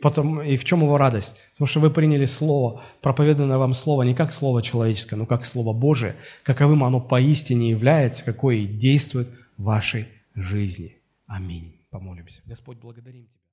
[0.00, 1.36] Потом, и в чем его радость?
[1.52, 5.72] Потому что вы приняли Слово, проповеданное вам Слово не как Слово человеческое, но как Слово
[5.72, 10.96] Божие, каковым оно поистине является, какое действует в вашей жизни.
[11.26, 11.74] Аминь.
[11.90, 12.42] Помолимся.
[12.44, 13.47] Господь, благодарим Тебя.